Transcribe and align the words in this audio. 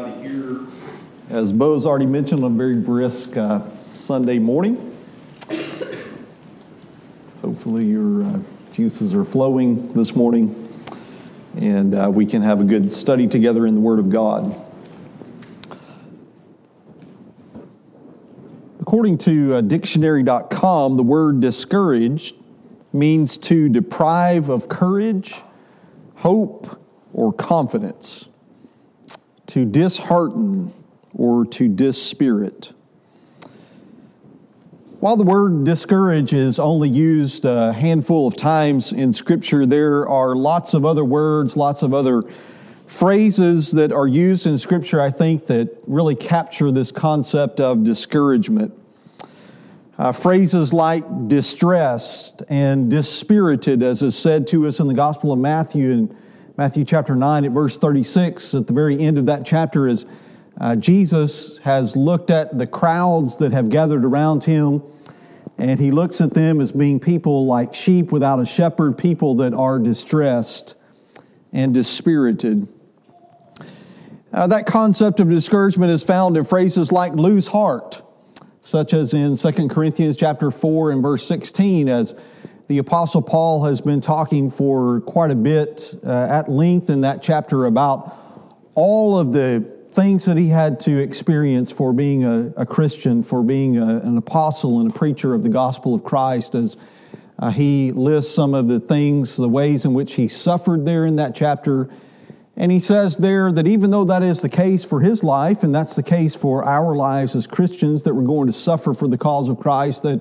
everybody 0.00 0.28
here. 0.28 0.60
As 1.28 1.52
Bo's 1.52 1.86
already 1.86 2.06
mentioned, 2.06 2.44
a 2.44 2.48
very 2.48 2.76
brisk 2.76 3.36
uh, 3.36 3.62
Sunday 3.94 4.38
morning. 4.38 4.96
Hopefully, 7.42 7.86
your 7.86 8.24
uh, 8.24 8.38
juices 8.72 9.14
are 9.14 9.24
flowing 9.24 9.92
this 9.92 10.14
morning 10.14 10.56
and 11.56 11.94
uh, 11.94 12.08
we 12.12 12.24
can 12.24 12.42
have 12.42 12.60
a 12.60 12.64
good 12.64 12.90
study 12.92 13.26
together 13.26 13.66
in 13.66 13.74
the 13.74 13.80
Word 13.80 13.98
of 13.98 14.08
God. 14.08 14.56
According 18.80 19.18
to 19.18 19.54
uh, 19.54 19.60
dictionary.com, 19.60 20.96
the 20.96 21.02
word 21.02 21.40
discouraged 21.40 22.34
means 22.92 23.36
to 23.38 23.68
deprive 23.68 24.48
of 24.48 24.68
courage, 24.68 25.42
hope, 26.16 26.80
or 27.12 27.32
confidence 27.32 28.29
to 29.50 29.64
dishearten 29.64 30.72
or 31.14 31.44
to 31.44 31.68
dispirit. 31.68 32.72
While 35.00 35.16
the 35.16 35.24
word 35.24 35.64
discourage 35.64 36.34
is 36.34 36.58
only 36.58 36.88
used 36.88 37.44
a 37.46 37.72
handful 37.72 38.26
of 38.26 38.36
times 38.36 38.92
in 38.92 39.12
Scripture, 39.12 39.64
there 39.64 40.06
are 40.06 40.36
lots 40.36 40.74
of 40.74 40.84
other 40.84 41.04
words, 41.04 41.56
lots 41.56 41.82
of 41.82 41.94
other 41.94 42.22
phrases 42.86 43.70
that 43.72 43.92
are 43.92 44.06
used 44.06 44.46
in 44.46 44.58
Scripture, 44.58 45.00
I 45.00 45.10
think, 45.10 45.46
that 45.46 45.74
really 45.86 46.14
capture 46.14 46.70
this 46.70 46.92
concept 46.92 47.60
of 47.60 47.82
discouragement. 47.82 48.74
Uh, 49.96 50.12
phrases 50.12 50.72
like 50.72 51.28
distressed 51.28 52.42
and 52.48 52.90
dispirited, 52.90 53.82
as 53.82 54.02
is 54.02 54.18
said 54.18 54.46
to 54.48 54.66
us 54.66 54.80
in 54.80 54.86
the 54.86 54.94
Gospel 54.94 55.32
of 55.32 55.38
Matthew 55.38 55.90
in 55.90 56.16
Matthew 56.60 56.84
chapter 56.84 57.16
9 57.16 57.46
at 57.46 57.52
verse 57.52 57.78
36, 57.78 58.54
at 58.54 58.66
the 58.66 58.74
very 58.74 59.00
end 59.00 59.16
of 59.16 59.24
that 59.24 59.46
chapter, 59.46 59.88
is 59.88 60.04
uh, 60.60 60.76
Jesus 60.76 61.56
has 61.60 61.96
looked 61.96 62.28
at 62.28 62.58
the 62.58 62.66
crowds 62.66 63.38
that 63.38 63.52
have 63.52 63.70
gathered 63.70 64.04
around 64.04 64.44
him, 64.44 64.82
and 65.56 65.80
he 65.80 65.90
looks 65.90 66.20
at 66.20 66.34
them 66.34 66.60
as 66.60 66.70
being 66.70 67.00
people 67.00 67.46
like 67.46 67.72
sheep 67.72 68.12
without 68.12 68.40
a 68.40 68.44
shepherd, 68.44 68.98
people 68.98 69.36
that 69.36 69.54
are 69.54 69.78
distressed 69.78 70.74
and 71.50 71.72
dispirited. 71.72 72.68
Uh, 74.30 74.46
that 74.46 74.66
concept 74.66 75.18
of 75.18 75.30
discouragement 75.30 75.90
is 75.90 76.02
found 76.02 76.36
in 76.36 76.44
phrases 76.44 76.92
like 76.92 77.14
lose 77.14 77.46
heart, 77.46 78.02
such 78.60 78.92
as 78.92 79.14
in 79.14 79.34
2 79.34 79.68
Corinthians 79.68 80.14
chapter 80.14 80.50
4 80.50 80.90
and 80.90 81.00
verse 81.02 81.26
16, 81.26 81.88
as 81.88 82.14
the 82.70 82.78
Apostle 82.78 83.20
Paul 83.20 83.64
has 83.64 83.80
been 83.80 84.00
talking 84.00 84.48
for 84.48 85.00
quite 85.00 85.32
a 85.32 85.34
bit 85.34 85.92
uh, 86.06 86.28
at 86.30 86.48
length 86.48 86.88
in 86.88 87.00
that 87.00 87.20
chapter 87.20 87.66
about 87.66 88.16
all 88.76 89.18
of 89.18 89.32
the 89.32 89.76
things 89.90 90.24
that 90.26 90.36
he 90.36 90.46
had 90.46 90.78
to 90.78 90.96
experience 90.96 91.72
for 91.72 91.92
being 91.92 92.22
a, 92.22 92.52
a 92.56 92.64
Christian, 92.64 93.24
for 93.24 93.42
being 93.42 93.76
a, 93.76 93.96
an 93.96 94.16
apostle 94.16 94.78
and 94.78 94.88
a 94.88 94.94
preacher 94.94 95.34
of 95.34 95.42
the 95.42 95.48
gospel 95.48 95.96
of 95.96 96.04
Christ, 96.04 96.54
as 96.54 96.76
uh, 97.40 97.50
he 97.50 97.90
lists 97.90 98.32
some 98.32 98.54
of 98.54 98.68
the 98.68 98.78
things, 98.78 99.34
the 99.34 99.48
ways 99.48 99.84
in 99.84 99.92
which 99.92 100.12
he 100.12 100.28
suffered 100.28 100.84
there 100.84 101.06
in 101.06 101.16
that 101.16 101.34
chapter. 101.34 101.90
And 102.56 102.70
he 102.70 102.78
says 102.78 103.16
there 103.16 103.50
that 103.50 103.66
even 103.66 103.90
though 103.90 104.04
that 104.04 104.22
is 104.22 104.42
the 104.42 104.48
case 104.48 104.84
for 104.84 105.00
his 105.00 105.24
life, 105.24 105.64
and 105.64 105.74
that's 105.74 105.96
the 105.96 106.04
case 106.04 106.36
for 106.36 106.64
our 106.64 106.94
lives 106.94 107.34
as 107.34 107.48
Christians, 107.48 108.04
that 108.04 108.14
we're 108.14 108.22
going 108.22 108.46
to 108.46 108.52
suffer 108.52 108.94
for 108.94 109.08
the 109.08 109.18
cause 109.18 109.48
of 109.48 109.58
Christ, 109.58 110.04
that 110.04 110.20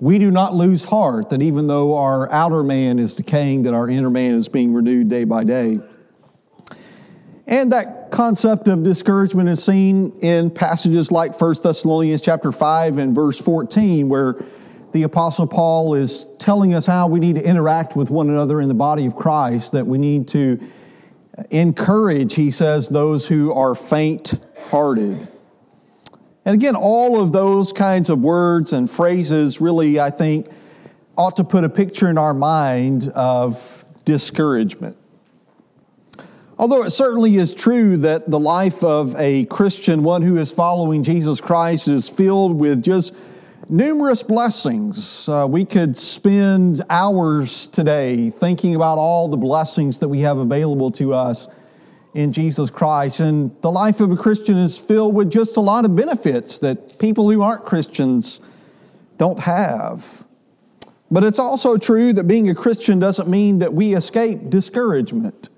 we 0.00 0.18
do 0.18 0.30
not 0.30 0.54
lose 0.54 0.84
heart 0.84 1.30
that 1.30 1.40
even 1.40 1.66
though 1.66 1.96
our 1.96 2.30
outer 2.32 2.62
man 2.62 2.98
is 2.98 3.14
decaying, 3.14 3.62
that 3.62 3.74
our 3.74 3.88
inner 3.88 4.10
man 4.10 4.34
is 4.34 4.48
being 4.48 4.72
renewed 4.74 5.08
day 5.08 5.24
by 5.24 5.44
day. 5.44 5.80
And 7.46 7.72
that 7.72 8.10
concept 8.10 8.68
of 8.68 8.82
discouragement 8.82 9.48
is 9.48 9.62
seen 9.62 10.12
in 10.20 10.50
passages 10.50 11.12
like 11.12 11.38
1 11.38 11.56
Thessalonians 11.62 12.20
chapter 12.20 12.52
5 12.52 12.98
and 12.98 13.14
verse 13.14 13.38
14, 13.40 14.08
where 14.08 14.42
the 14.92 15.02
apostle 15.02 15.46
Paul 15.46 15.94
is 15.94 16.26
telling 16.38 16.72
us 16.74 16.86
how 16.86 17.08
we 17.08 17.20
need 17.20 17.34
to 17.34 17.44
interact 17.44 17.96
with 17.96 18.10
one 18.10 18.30
another 18.30 18.60
in 18.60 18.68
the 18.68 18.74
body 18.74 19.06
of 19.06 19.14
Christ, 19.14 19.72
that 19.72 19.86
we 19.86 19.98
need 19.98 20.28
to 20.28 20.58
encourage, 21.50 22.34
he 22.34 22.50
says, 22.50 22.88
those 22.88 23.26
who 23.26 23.52
are 23.52 23.74
faint 23.74 24.34
hearted. 24.70 25.28
And 26.44 26.54
again, 26.54 26.76
all 26.76 27.20
of 27.20 27.32
those 27.32 27.72
kinds 27.72 28.10
of 28.10 28.22
words 28.22 28.72
and 28.72 28.90
phrases 28.90 29.60
really, 29.60 29.98
I 29.98 30.10
think, 30.10 30.48
ought 31.16 31.36
to 31.36 31.44
put 31.44 31.64
a 31.64 31.68
picture 31.68 32.08
in 32.08 32.18
our 32.18 32.34
mind 32.34 33.08
of 33.10 33.84
discouragement. 34.04 34.96
Although 36.58 36.84
it 36.84 36.90
certainly 36.90 37.36
is 37.36 37.54
true 37.54 37.96
that 37.98 38.30
the 38.30 38.38
life 38.38 38.84
of 38.84 39.18
a 39.18 39.44
Christian, 39.46 40.04
one 40.04 40.22
who 40.22 40.36
is 40.36 40.52
following 40.52 41.02
Jesus 41.02 41.40
Christ, 41.40 41.88
is 41.88 42.08
filled 42.08 42.56
with 42.58 42.82
just 42.82 43.14
numerous 43.68 44.22
blessings. 44.22 45.28
Uh, 45.28 45.46
we 45.48 45.64
could 45.64 45.96
spend 45.96 46.82
hours 46.90 47.66
today 47.68 48.30
thinking 48.30 48.74
about 48.74 48.98
all 48.98 49.28
the 49.28 49.36
blessings 49.36 49.98
that 49.98 50.08
we 50.08 50.20
have 50.20 50.38
available 50.38 50.90
to 50.92 51.14
us 51.14 51.48
in 52.14 52.32
Jesus 52.32 52.70
Christ. 52.70 53.20
And 53.20 53.54
the 53.60 53.70
life 53.70 54.00
of 54.00 54.10
a 54.10 54.16
Christian 54.16 54.56
is 54.56 54.78
filled 54.78 55.14
with 55.14 55.30
just 55.30 55.56
a 55.56 55.60
lot 55.60 55.84
of 55.84 55.94
benefits 55.94 56.58
that 56.60 56.98
people 56.98 57.30
who 57.30 57.42
aren't 57.42 57.64
Christians 57.64 58.40
don't 59.18 59.40
have. 59.40 60.24
But 61.10 61.24
it's 61.24 61.38
also 61.38 61.76
true 61.76 62.12
that 62.14 62.24
being 62.24 62.48
a 62.48 62.54
Christian 62.54 62.98
doesn't 62.98 63.28
mean 63.28 63.58
that 63.58 63.74
we 63.74 63.94
escape 63.94 64.48
discouragement. 64.48 65.48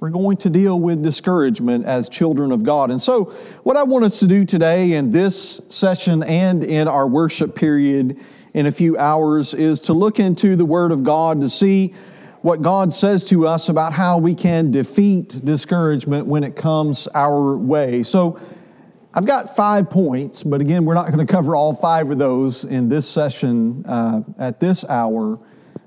We're 0.00 0.10
going 0.10 0.36
to 0.38 0.50
deal 0.50 0.78
with 0.78 1.02
discouragement 1.02 1.84
as 1.84 2.08
children 2.08 2.52
of 2.52 2.62
God. 2.62 2.90
And 2.90 3.02
so, 3.02 3.24
what 3.64 3.76
I 3.76 3.82
want 3.82 4.04
us 4.04 4.20
to 4.20 4.28
do 4.28 4.44
today 4.44 4.92
in 4.92 5.10
this 5.10 5.60
session 5.68 6.22
and 6.22 6.62
in 6.62 6.86
our 6.86 7.08
worship 7.08 7.56
period 7.56 8.16
in 8.54 8.66
a 8.66 8.72
few 8.72 8.96
hours 8.96 9.54
is 9.54 9.80
to 9.82 9.92
look 9.92 10.20
into 10.20 10.54
the 10.54 10.64
Word 10.64 10.92
of 10.92 11.02
God 11.02 11.40
to 11.40 11.48
see 11.48 11.94
what 12.42 12.62
God 12.62 12.92
says 12.92 13.24
to 13.26 13.46
us 13.46 13.68
about 13.68 13.92
how 13.92 14.18
we 14.18 14.34
can 14.34 14.70
defeat 14.70 15.40
discouragement 15.44 16.26
when 16.26 16.44
it 16.44 16.56
comes 16.56 17.08
our 17.14 17.56
way. 17.56 18.02
So, 18.02 18.38
I've 19.14 19.26
got 19.26 19.56
five 19.56 19.88
points, 19.88 20.42
but 20.42 20.60
again, 20.60 20.84
we're 20.84 20.94
not 20.94 21.06
going 21.10 21.26
to 21.26 21.32
cover 21.32 21.56
all 21.56 21.74
five 21.74 22.10
of 22.10 22.18
those 22.18 22.64
in 22.64 22.88
this 22.88 23.08
session 23.08 23.84
uh, 23.86 24.22
at 24.38 24.60
this 24.60 24.84
hour. 24.84 25.40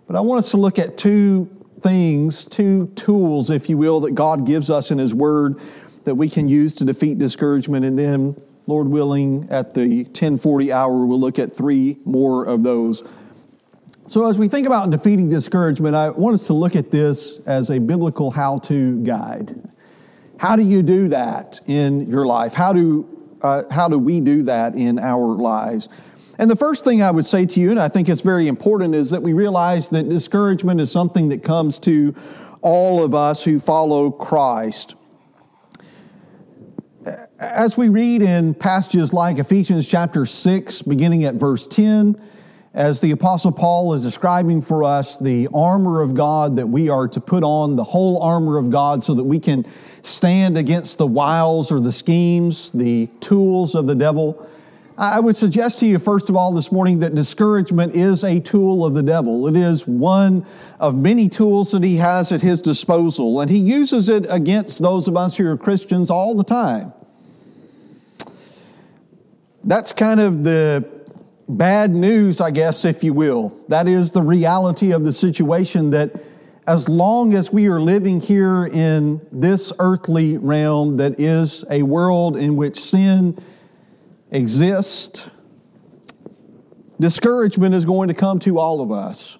But 0.08 0.16
I 0.16 0.22
want 0.22 0.40
us 0.40 0.52
to 0.52 0.58
look 0.58 0.80
at 0.80 0.98
two 0.98 1.50
things, 1.80 2.46
two 2.46 2.88
tools, 2.96 3.50
if 3.50 3.70
you 3.70 3.78
will, 3.78 4.02
that 4.02 4.16
God 4.16 4.46
gives 4.46 4.70
us 4.70 4.92
in 4.92 4.98
His 4.98 5.14
Word 5.14 5.60
that 6.04 6.16
we 6.16 6.30
can 6.30 6.50
use 6.50 6.76
to 6.76 6.84
defeat 6.84 7.20
discouragement. 7.20 7.86
And 7.86 7.98
then, 7.98 8.36
Lord 8.66 8.88
willing, 8.88 9.48
at 9.50 9.76
the 9.76 10.04
1040 10.04 10.72
hour, 10.72 11.06
we'll 11.06 11.20
look 11.20 11.40
at 11.40 11.52
three 11.52 12.00
more 12.04 12.44
of 12.44 12.64
those 12.64 13.04
so, 14.08 14.28
as 14.28 14.38
we 14.38 14.48
think 14.48 14.68
about 14.68 14.90
defeating 14.90 15.30
discouragement, 15.30 15.96
I 15.96 16.10
want 16.10 16.34
us 16.34 16.48
to 16.48 16.54
look 16.54 16.76
at 16.76 16.92
this 16.92 17.40
as 17.46 17.70
a 17.70 17.80
biblical 17.80 18.32
how 18.32 18.60
to 18.60 19.02
guide. 19.04 19.56
How 20.38 20.56
do 20.56 20.64
you 20.64 20.82
do 20.82 21.08
that 21.10 21.62
in 21.68 22.10
your 22.10 22.26
life? 22.26 22.54
How 22.54 22.74
do, 22.74 23.08
uh, 23.42 23.64
how 23.70 23.88
do 23.88 24.00
we 24.00 24.20
do 24.20 24.44
that 24.44 24.76
in 24.76 24.98
our 24.98 25.36
lives? 25.36 25.88
And 26.40 26.50
the 26.50 26.56
first 26.56 26.84
thing 26.84 27.04
I 27.04 27.12
would 27.12 27.28
say 27.28 27.46
to 27.46 27.60
you, 27.60 27.70
and 27.70 27.80
I 27.80 27.88
think 27.88 28.10
it's 28.10 28.22
very 28.22 28.48
important, 28.48 28.96
is 28.96 29.12
that 29.12 29.22
we 29.22 29.34
realize 29.34 29.90
that 29.90 30.10
discouragement 30.10 30.82
is 30.82 30.92
something 30.92 31.30
that 31.30 31.44
comes 31.44 31.78
to 31.80 32.16
all 32.64 33.04
of 33.04 33.14
us 33.14 33.44
who 33.44 33.60
follow 33.60 34.10
Christ. 34.10 34.96
As 37.40 37.78
we 37.78 37.90
read 37.90 38.24
in 38.24 38.56
passages 38.56 39.14
like 39.14 39.38
Ephesians 39.38 39.88
chapter 39.88 40.26
6, 40.26 40.82
beginning 40.82 41.24
at 41.24 41.36
verse 41.36 41.68
10, 41.68 42.20
as 42.74 43.02
the 43.02 43.12
Apostle 43.12 43.52
Paul 43.52 43.94
is 43.94 44.02
describing 44.02 44.62
for 44.62 44.84
us 44.84 45.18
the 45.18 45.50
armor 45.54 46.02
of 46.02 46.16
God 46.16 46.56
that 46.56 46.68
we 46.68 46.90
are 46.90 47.08
to 47.09 47.20
put 47.20 47.44
on, 47.44 47.76
the 47.76 47.84
whole 47.84 48.22
armor 48.22 48.58
of 48.58 48.70
God, 48.70 49.03
so 49.03 49.14
that 49.14 49.23
we 49.23 49.40
can 49.40 49.66
stand 50.03 50.58
against 50.58 50.97
the 50.97 51.06
wiles 51.06 51.72
or 51.72 51.82
the 51.82 51.91
schemes, 51.91 52.72
the 52.72 53.08
tools 53.20 53.76
of 53.76 53.88
the 53.88 53.96
devil. 53.96 54.47
I 54.97 55.20
would 55.20 55.35
suggest 55.35 55.79
to 55.79 55.85
you, 55.85 56.00
first 56.00 56.29
of 56.29 56.35
all, 56.35 56.53
this 56.53 56.72
morning 56.72 57.00
that 57.00 57.16
discouragement 57.16 57.94
is 57.94 58.23
a 58.23 58.40
tool 58.40 58.85
of 58.85 58.94
the 58.94 59.03
devil. 59.03 59.47
It 59.47 59.56
is 59.58 59.88
one 59.88 60.46
of 60.79 60.96
many 60.96 61.28
tools 61.28 61.72
that 61.72 61.84
he 61.84 61.97
has 61.97 62.32
at 62.32 62.41
his 62.41 62.62
disposal, 62.62 63.41
and 63.41 63.50
he 63.50 63.58
uses 63.58 64.08
it 64.08 64.26
against 64.29 64.82
those 64.82 65.08
of 65.08 65.18
us 65.18 65.35
who 65.35 65.47
are 65.47 65.58
Christians 65.58 66.09
all 66.09 66.35
the 66.35 66.44
time. 66.44 66.94
That's 69.64 69.91
kind 69.91 70.20
of 70.20 70.44
the 70.44 71.01
bad 71.58 71.92
news, 71.92 72.42
I 72.42 72.52
guess, 72.52 72.86
if 72.86 73.03
you 73.03 73.14
will. 73.14 73.56
That 73.68 73.88
is 73.88 74.12
the 74.12 74.22
reality 74.22 74.92
of 74.92 75.03
the 75.03 75.14
situation 75.14 75.92
that 75.92 76.12
as 76.68 76.88
long 76.88 77.34
as 77.34 77.52
we 77.52 77.68
are 77.68 77.82
living 77.82 78.22
here 78.22 78.66
in 78.66 79.26
this 79.32 79.74
earthly 79.80 80.38
realm 80.38 80.98
that 80.98 81.20
is 81.20 81.66
a 81.70 81.84
world 81.84 82.38
in 82.38 82.56
which 82.56 82.80
sin 82.80 83.38
exists, 84.30 85.30
discouragement 87.00 87.76
is 87.76 87.84
going 87.84 88.08
to 88.08 88.14
come 88.14 88.40
to 88.40 88.59
all 88.59 88.82
of 88.82 88.92
us 88.92 89.38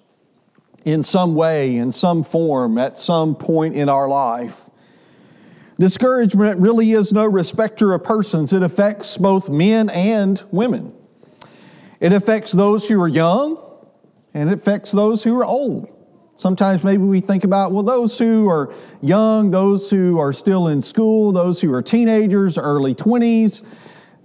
in 0.84 1.02
some 1.02 1.34
way, 1.34 1.76
in 1.76 1.92
some 1.92 2.22
form, 2.22 2.76
at 2.76 2.98
some 2.98 3.36
point 3.36 3.74
in 3.76 3.88
our 3.88 4.08
life. 4.08 4.68
Discouragement 5.78 6.60
really 6.60 6.92
is 6.92 7.12
no 7.12 7.24
respecter 7.24 7.94
of 7.94 8.02
persons. 8.02 8.52
It 8.52 8.62
affects 8.62 9.16
both 9.16 9.48
men 9.48 9.90
and 9.90 10.42
women. 10.50 10.92
It 12.02 12.12
affects 12.12 12.50
those 12.50 12.88
who 12.88 13.00
are 13.00 13.06
young 13.06 13.62
and 14.34 14.50
it 14.50 14.54
affects 14.54 14.90
those 14.90 15.22
who 15.22 15.38
are 15.38 15.44
old. 15.44 15.88
Sometimes 16.34 16.82
maybe 16.82 17.04
we 17.04 17.20
think 17.20 17.44
about, 17.44 17.70
well, 17.70 17.84
those 17.84 18.18
who 18.18 18.48
are 18.48 18.74
young, 19.00 19.52
those 19.52 19.88
who 19.88 20.18
are 20.18 20.32
still 20.32 20.66
in 20.66 20.80
school, 20.80 21.30
those 21.30 21.60
who 21.60 21.72
are 21.72 21.80
teenagers, 21.80 22.58
early 22.58 22.92
20s, 22.92 23.62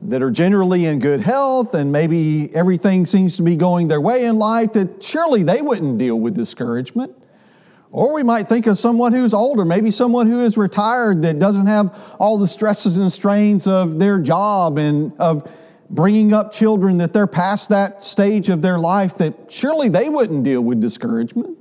that 0.02 0.24
are 0.24 0.32
generally 0.32 0.86
in 0.86 0.98
good 0.98 1.22
health, 1.22 1.76
and 1.76 1.92
maybe 1.92 2.50
everything 2.56 3.06
seems 3.06 3.38
to 3.38 3.44
be 3.44 3.56
going 3.56 3.88
their 3.88 4.02
way 4.02 4.26
in 4.26 4.40
life, 4.40 4.74
that 4.74 5.04
surely 5.04 5.44
they 5.44 5.62
wouldn't 5.62 6.00
deal 6.00 6.20
with 6.20 6.34
discouragement. 6.34 7.14
Or 7.92 8.12
we 8.12 8.24
might 8.24 8.48
think 8.48 8.66
of 8.66 8.80
someone 8.80 9.14
who's 9.14 9.36
older, 9.36 9.66
maybe 9.66 9.92
someone 9.92 10.26
who 10.26 10.40
is 10.40 10.58
retired 10.58 11.22
that 11.22 11.38
doesn't 11.38 11.68
have 11.68 11.96
all 12.20 12.40
the 12.40 12.48
stresses 12.48 12.98
and 12.98 13.14
strains 13.14 13.68
of 13.68 14.00
their 14.00 14.18
job 14.20 14.80
and 14.80 15.14
of 15.20 15.48
bringing 15.90 16.34
up 16.34 16.52
children, 16.52 16.98
that 16.98 17.14
they're 17.14 17.28
past 17.28 17.70
that 17.70 18.04
stage 18.04 18.50
of 18.50 18.62
their 18.62 18.80
life, 18.80 19.16
that 19.18 19.52
surely 19.52 19.90
they 19.90 20.10
wouldn't 20.10 20.44
deal 20.44 20.62
with 20.62 20.82
discouragement. 20.82 21.58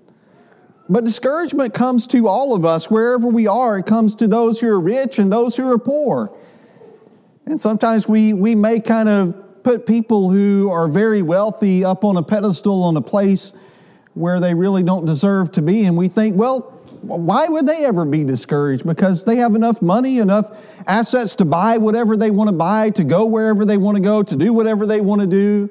But 0.88 1.04
discouragement 1.04 1.74
comes 1.74 2.06
to 2.08 2.28
all 2.28 2.54
of 2.54 2.64
us 2.64 2.90
wherever 2.90 3.26
we 3.26 3.46
are. 3.46 3.78
It 3.78 3.86
comes 3.86 4.14
to 4.16 4.28
those 4.28 4.60
who 4.60 4.68
are 4.68 4.80
rich 4.80 5.18
and 5.18 5.32
those 5.32 5.56
who 5.56 5.70
are 5.70 5.78
poor. 5.78 6.32
And 7.44 7.60
sometimes 7.60 8.08
we, 8.08 8.32
we 8.32 8.54
may 8.54 8.80
kind 8.80 9.08
of 9.08 9.62
put 9.62 9.86
people 9.86 10.30
who 10.30 10.70
are 10.70 10.86
very 10.86 11.22
wealthy 11.22 11.84
up 11.84 12.04
on 12.04 12.16
a 12.16 12.22
pedestal 12.22 12.84
on 12.84 12.96
a 12.96 13.00
place 13.00 13.52
where 14.14 14.38
they 14.38 14.54
really 14.54 14.82
don't 14.82 15.04
deserve 15.04 15.52
to 15.52 15.62
be. 15.62 15.84
And 15.84 15.96
we 15.96 16.08
think, 16.08 16.36
well, 16.36 16.75
why 17.08 17.48
would 17.48 17.66
they 17.66 17.84
ever 17.84 18.04
be 18.04 18.24
discouraged? 18.24 18.86
Because 18.86 19.24
they 19.24 19.36
have 19.36 19.54
enough 19.54 19.82
money, 19.82 20.18
enough 20.18 20.50
assets 20.86 21.36
to 21.36 21.44
buy 21.44 21.78
whatever 21.78 22.16
they 22.16 22.30
want 22.30 22.48
to 22.48 22.52
buy, 22.52 22.90
to 22.90 23.04
go 23.04 23.24
wherever 23.24 23.64
they 23.64 23.76
want 23.76 23.96
to 23.96 24.02
go, 24.02 24.22
to 24.22 24.36
do 24.36 24.52
whatever 24.52 24.86
they 24.86 25.00
want 25.00 25.20
to 25.20 25.26
do. 25.26 25.70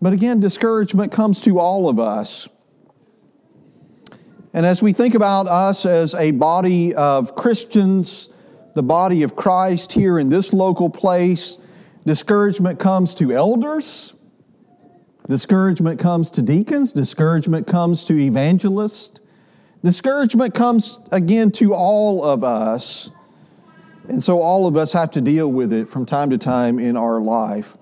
But 0.00 0.12
again, 0.12 0.40
discouragement 0.40 1.12
comes 1.12 1.40
to 1.42 1.58
all 1.58 1.88
of 1.88 1.98
us. 1.98 2.48
And 4.52 4.64
as 4.64 4.82
we 4.82 4.92
think 4.92 5.14
about 5.14 5.46
us 5.46 5.84
as 5.84 6.14
a 6.14 6.30
body 6.30 6.94
of 6.94 7.34
Christians, 7.34 8.28
the 8.74 8.82
body 8.82 9.22
of 9.22 9.36
Christ 9.36 9.92
here 9.92 10.18
in 10.18 10.28
this 10.28 10.52
local 10.52 10.88
place, 10.88 11.58
discouragement 12.04 12.78
comes 12.78 13.14
to 13.16 13.32
elders, 13.32 14.14
Discouragement 15.28 16.00
comes 16.00 16.30
to 16.32 16.42
deacons, 16.42 16.90
discouragement 16.92 17.66
comes 17.66 18.06
to 18.06 18.18
evangelists, 18.18 19.20
discouragement 19.88 20.54
comes 20.54 20.98
again 21.12 21.50
to 21.52 21.72
all 21.72 22.22
of 22.22 22.44
us. 22.44 23.10
And 24.08 24.22
so 24.22 24.40
all 24.40 24.66
of 24.66 24.76
us 24.76 24.92
have 24.92 25.10
to 25.12 25.20
deal 25.22 25.50
with 25.50 25.72
it 25.72 25.88
from 25.88 26.04
time 26.04 26.28
to 26.30 26.38
time 26.38 26.78
in 26.78 26.96
our 26.96 27.20
life. 27.20 27.76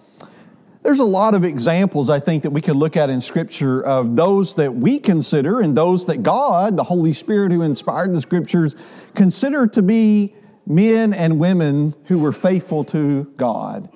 There's 0.82 1.00
a 1.00 1.04
lot 1.04 1.34
of 1.34 1.44
examples, 1.44 2.08
I 2.08 2.20
think, 2.20 2.44
that 2.44 2.50
we 2.50 2.60
could 2.60 2.76
look 2.76 2.96
at 2.96 3.10
in 3.10 3.20
Scripture 3.20 3.82
of 3.84 4.14
those 4.14 4.54
that 4.54 4.72
we 4.72 5.00
consider 5.00 5.60
and 5.60 5.76
those 5.76 6.04
that 6.06 6.22
God, 6.22 6.76
the 6.76 6.84
Holy 6.84 7.12
Spirit 7.12 7.50
who 7.50 7.62
inspired 7.62 8.14
the 8.14 8.20
Scriptures, 8.20 8.76
consider 9.16 9.66
to 9.66 9.82
be 9.82 10.32
men 10.64 11.12
and 11.12 11.40
women 11.40 11.94
who 12.04 12.18
were 12.18 12.32
faithful 12.32 12.84
to 12.84 13.24
God 13.36 13.88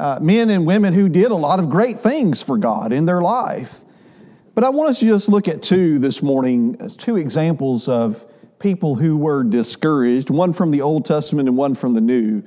uh, 0.00 0.18
men 0.20 0.48
and 0.48 0.66
women 0.66 0.94
who 0.94 1.08
did 1.08 1.30
a 1.30 1.36
lot 1.36 1.58
of 1.58 1.68
great 1.68 1.98
things 1.98 2.42
for 2.42 2.56
God 2.56 2.90
in 2.90 3.04
their 3.04 3.20
life. 3.20 3.84
But 4.60 4.66
I 4.66 4.70
want 4.72 4.90
us 4.90 5.00
to 5.00 5.06
just 5.06 5.30
look 5.30 5.48
at 5.48 5.62
two 5.62 5.98
this 5.98 6.22
morning, 6.22 6.76
two 6.98 7.16
examples 7.16 7.88
of 7.88 8.26
people 8.58 8.94
who 8.94 9.16
were 9.16 9.42
discouraged, 9.42 10.28
one 10.28 10.52
from 10.52 10.70
the 10.70 10.82
Old 10.82 11.06
Testament 11.06 11.48
and 11.48 11.56
one 11.56 11.74
from 11.74 11.94
the 11.94 12.02
New. 12.02 12.42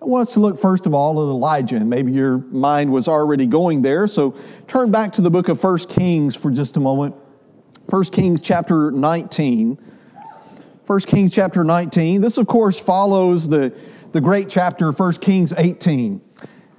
I 0.00 0.06
want 0.06 0.26
us 0.26 0.32
to 0.32 0.40
look 0.40 0.58
first 0.58 0.86
of 0.86 0.94
all 0.94 1.20
at 1.20 1.28
Elijah, 1.28 1.76
and 1.76 1.90
maybe 1.90 2.12
your 2.12 2.38
mind 2.38 2.90
was 2.90 3.08
already 3.08 3.46
going 3.46 3.82
there. 3.82 4.06
So 4.06 4.34
turn 4.68 4.90
back 4.90 5.12
to 5.12 5.20
the 5.20 5.30
book 5.30 5.50
of 5.50 5.62
1 5.62 5.80
Kings 5.80 6.34
for 6.34 6.50
just 6.50 6.78
a 6.78 6.80
moment. 6.80 7.14
1 7.90 8.04
Kings 8.04 8.40
chapter 8.40 8.90
19. 8.90 9.76
1 10.86 11.00
Kings 11.00 11.34
chapter 11.34 11.62
19. 11.62 12.22
This, 12.22 12.38
of 12.38 12.46
course, 12.46 12.80
follows 12.80 13.46
the, 13.46 13.76
the 14.12 14.20
great 14.22 14.48
chapter, 14.48 14.92
1 14.92 15.12
Kings 15.16 15.52
18 15.54 16.22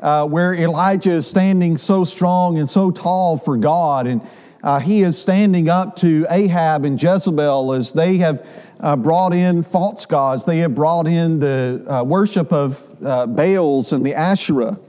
uh, 0.01 0.27
where 0.27 0.53
Elijah 0.53 1.11
is 1.11 1.27
standing 1.27 1.77
so 1.77 2.03
strong 2.03 2.57
and 2.57 2.69
so 2.69 2.91
tall 2.91 3.37
for 3.37 3.55
God. 3.55 4.07
And 4.07 4.21
uh, 4.63 4.79
he 4.79 5.01
is 5.01 5.19
standing 5.19 5.69
up 5.69 5.95
to 5.97 6.25
Ahab 6.29 6.85
and 6.85 7.01
Jezebel 7.01 7.73
as 7.73 7.93
they 7.93 8.17
have 8.17 8.47
uh, 8.79 8.95
brought 8.95 9.33
in 9.33 9.63
false 9.63 10.05
gods. 10.05 10.45
They 10.45 10.59
have 10.59 10.75
brought 10.75 11.07
in 11.07 11.39
the 11.39 11.83
uh, 11.87 12.03
worship 12.03 12.51
of 12.51 12.87
uh, 13.03 13.25
Baals 13.27 13.91
and 13.91 14.05
the 14.05 14.13
Asherah. 14.13 14.79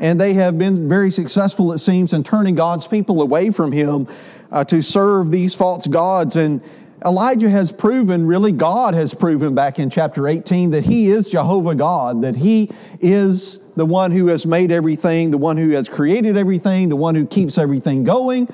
And 0.00 0.20
they 0.20 0.34
have 0.34 0.58
been 0.58 0.88
very 0.88 1.10
successful, 1.10 1.72
it 1.72 1.78
seems, 1.78 2.12
in 2.12 2.24
turning 2.24 2.54
God's 2.54 2.86
people 2.86 3.22
away 3.22 3.50
from 3.50 3.72
him 3.72 4.08
uh, 4.50 4.64
to 4.64 4.82
serve 4.82 5.30
these 5.30 5.54
false 5.54 5.86
gods. 5.86 6.36
And 6.36 6.62
Elijah 7.04 7.50
has 7.50 7.70
proven, 7.70 8.26
really, 8.26 8.50
God 8.50 8.94
has 8.94 9.14
proven 9.14 9.54
back 9.54 9.78
in 9.78 9.90
chapter 9.90 10.26
18 10.26 10.70
that 10.70 10.84
he 10.86 11.08
is 11.08 11.30
Jehovah 11.30 11.74
God, 11.74 12.22
that 12.22 12.36
he 12.36 12.70
is 13.00 13.60
the 13.76 13.86
one 13.86 14.10
who 14.10 14.28
has 14.28 14.46
made 14.46 14.72
everything, 14.72 15.30
the 15.30 15.38
one 15.38 15.56
who 15.56 15.70
has 15.70 15.88
created 15.88 16.36
everything, 16.36 16.88
the 16.88 16.96
one 16.96 17.14
who 17.14 17.26
keeps 17.26 17.58
everything 17.58 18.04
going, 18.04 18.48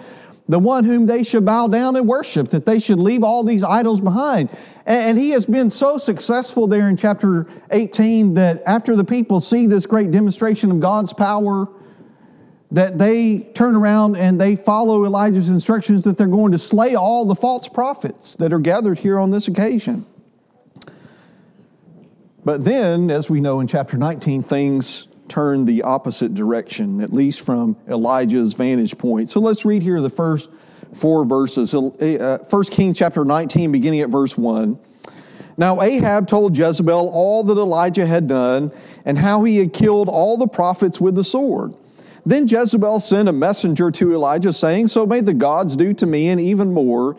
the 0.50 0.58
one 0.58 0.82
whom 0.82 1.06
they 1.06 1.22
should 1.22 1.44
bow 1.44 1.68
down 1.68 1.94
and 1.94 2.08
worship, 2.08 2.48
that 2.48 2.66
they 2.66 2.80
should 2.80 2.98
leave 2.98 3.22
all 3.22 3.44
these 3.44 3.62
idols 3.62 4.00
behind. 4.00 4.50
And 4.84 5.16
he 5.16 5.30
has 5.30 5.46
been 5.46 5.70
so 5.70 5.96
successful 5.96 6.66
there 6.66 6.88
in 6.88 6.96
chapter 6.96 7.46
18 7.70 8.34
that 8.34 8.60
after 8.66 8.96
the 8.96 9.04
people 9.04 9.38
see 9.38 9.66
this 9.66 9.86
great 9.86 10.10
demonstration 10.10 10.72
of 10.72 10.80
God's 10.80 11.12
power, 11.12 11.68
that 12.72 12.98
they 12.98 13.38
turn 13.54 13.76
around 13.76 14.16
and 14.16 14.40
they 14.40 14.56
follow 14.56 15.04
Elijah's 15.04 15.48
instructions 15.48 16.02
that 16.02 16.18
they're 16.18 16.26
going 16.26 16.50
to 16.50 16.58
slay 16.58 16.96
all 16.96 17.24
the 17.24 17.36
false 17.36 17.68
prophets 17.68 18.34
that 18.36 18.52
are 18.52 18.58
gathered 18.58 18.98
here 18.98 19.20
on 19.20 19.30
this 19.30 19.46
occasion. 19.46 20.04
But 22.44 22.64
then, 22.64 23.10
as 23.10 23.30
we 23.30 23.40
know 23.40 23.60
in 23.60 23.68
chapter 23.68 23.96
19, 23.96 24.42
things 24.42 25.06
turn 25.30 25.64
the 25.64 25.82
opposite 25.82 26.34
direction, 26.34 27.00
at 27.00 27.12
least 27.12 27.40
from 27.40 27.76
Elijah's 27.88 28.52
vantage 28.52 28.98
point. 28.98 29.30
So 29.30 29.40
let's 29.40 29.64
read 29.64 29.82
here 29.82 30.00
the 30.02 30.10
first 30.10 30.50
four 30.94 31.24
verses. 31.24 31.72
Uh, 31.72 32.44
1 32.48 32.64
Kings 32.64 32.98
chapter 32.98 33.24
19, 33.24 33.72
beginning 33.72 34.00
at 34.00 34.10
verse 34.10 34.36
1. 34.36 34.78
Now 35.56 35.80
Ahab 35.82 36.26
told 36.26 36.56
Jezebel 36.56 37.10
all 37.12 37.44
that 37.44 37.56
Elijah 37.56 38.06
had 38.06 38.26
done 38.26 38.72
and 39.04 39.18
how 39.18 39.44
he 39.44 39.58
had 39.58 39.72
killed 39.72 40.08
all 40.08 40.36
the 40.36 40.48
prophets 40.48 41.00
with 41.00 41.14
the 41.14 41.24
sword. 41.24 41.74
Then 42.24 42.46
Jezebel 42.46 43.00
sent 43.00 43.28
a 43.28 43.32
messenger 43.32 43.90
to 43.92 44.12
Elijah, 44.12 44.52
saying, 44.52 44.88
So 44.88 45.06
may 45.06 45.20
the 45.20 45.34
gods 45.34 45.76
do 45.76 45.94
to 45.94 46.06
me, 46.06 46.28
and 46.28 46.40
even 46.40 46.72
more, 46.72 47.16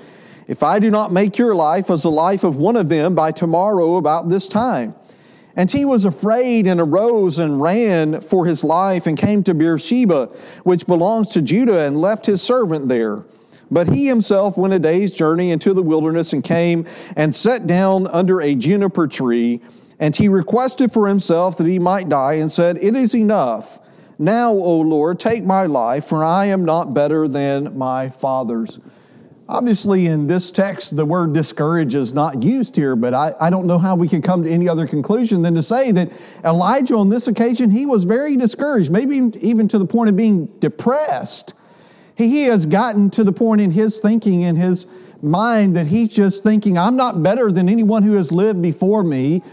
if 0.47 0.63
I 0.63 0.79
do 0.79 0.91
not 0.91 1.11
make 1.11 1.37
your 1.37 1.55
life 1.55 1.89
as 1.89 2.03
the 2.03 2.11
life 2.11 2.43
of 2.43 2.57
one 2.57 2.75
of 2.75 2.89
them 2.89 3.15
by 3.15 3.31
tomorrow 3.31 3.95
about 3.95 4.29
this 4.29 4.47
time. 4.47 4.95
And 5.55 5.69
he 5.69 5.83
was 5.85 6.05
afraid 6.05 6.65
and 6.65 6.79
arose 6.79 7.37
and 7.37 7.61
ran 7.61 8.21
for 8.21 8.45
his 8.45 8.63
life 8.63 9.05
and 9.05 9.17
came 9.17 9.43
to 9.43 9.53
Beersheba, 9.53 10.27
which 10.63 10.87
belongs 10.87 11.29
to 11.29 11.41
Judah, 11.41 11.79
and 11.79 11.99
left 11.99 12.25
his 12.25 12.41
servant 12.41 12.87
there. 12.87 13.25
But 13.69 13.93
he 13.93 14.07
himself 14.07 14.57
went 14.57 14.73
a 14.73 14.79
day's 14.79 15.11
journey 15.11 15.49
into 15.49 15.73
the 15.73 15.81
wilderness 15.83 16.33
and 16.33 16.43
came 16.43 16.85
and 17.15 17.33
sat 17.33 17.67
down 17.67 18.07
under 18.07 18.41
a 18.41 18.53
juniper 18.53 19.07
tree. 19.07 19.61
And 19.97 20.15
he 20.15 20.27
requested 20.27 20.91
for 20.91 21.07
himself 21.07 21.57
that 21.57 21.67
he 21.67 21.79
might 21.79 22.09
die 22.09 22.33
and 22.33 22.51
said, 22.51 22.77
It 22.81 22.95
is 22.95 23.15
enough. 23.15 23.79
Now, 24.19 24.51
O 24.51 24.77
Lord, 24.77 25.19
take 25.19 25.43
my 25.43 25.65
life, 25.65 26.05
for 26.05 26.23
I 26.23 26.45
am 26.45 26.65
not 26.65 26.93
better 26.93 27.27
than 27.27 27.77
my 27.77 28.09
fathers. 28.09 28.79
Obviously, 29.51 30.05
in 30.05 30.27
this 30.27 30.49
text, 30.49 30.95
the 30.95 31.05
word 31.05 31.33
discourage 31.33 31.93
is 31.93 32.13
not 32.13 32.41
used 32.41 32.73
here, 32.73 32.95
but 32.95 33.13
I, 33.13 33.33
I 33.37 33.49
don't 33.49 33.67
know 33.67 33.77
how 33.77 33.97
we 33.97 34.07
can 34.07 34.21
come 34.21 34.45
to 34.45 34.49
any 34.49 34.69
other 34.69 34.87
conclusion 34.87 35.41
than 35.41 35.55
to 35.55 35.61
say 35.61 35.91
that 35.91 36.13
Elijah, 36.45 36.95
on 36.95 37.09
this 37.09 37.27
occasion, 37.27 37.69
he 37.69 37.85
was 37.85 38.05
very 38.05 38.37
discouraged, 38.37 38.89
maybe 38.89 39.17
even 39.41 39.67
to 39.67 39.77
the 39.77 39.85
point 39.85 40.09
of 40.09 40.15
being 40.15 40.45
depressed. 40.59 41.53
He, 42.15 42.29
he 42.29 42.43
has 42.43 42.65
gotten 42.65 43.09
to 43.09 43.25
the 43.25 43.33
point 43.33 43.59
in 43.59 43.71
his 43.71 43.99
thinking, 43.99 44.39
in 44.39 44.55
his 44.55 44.85
mind, 45.21 45.75
that 45.75 45.87
he's 45.87 46.07
just 46.07 46.43
thinking, 46.43 46.77
I'm 46.77 46.95
not 46.95 47.21
better 47.21 47.51
than 47.51 47.67
anyone 47.67 48.03
who 48.03 48.13
has 48.13 48.31
lived 48.31 48.61
before 48.61 49.03
me. 49.03 49.43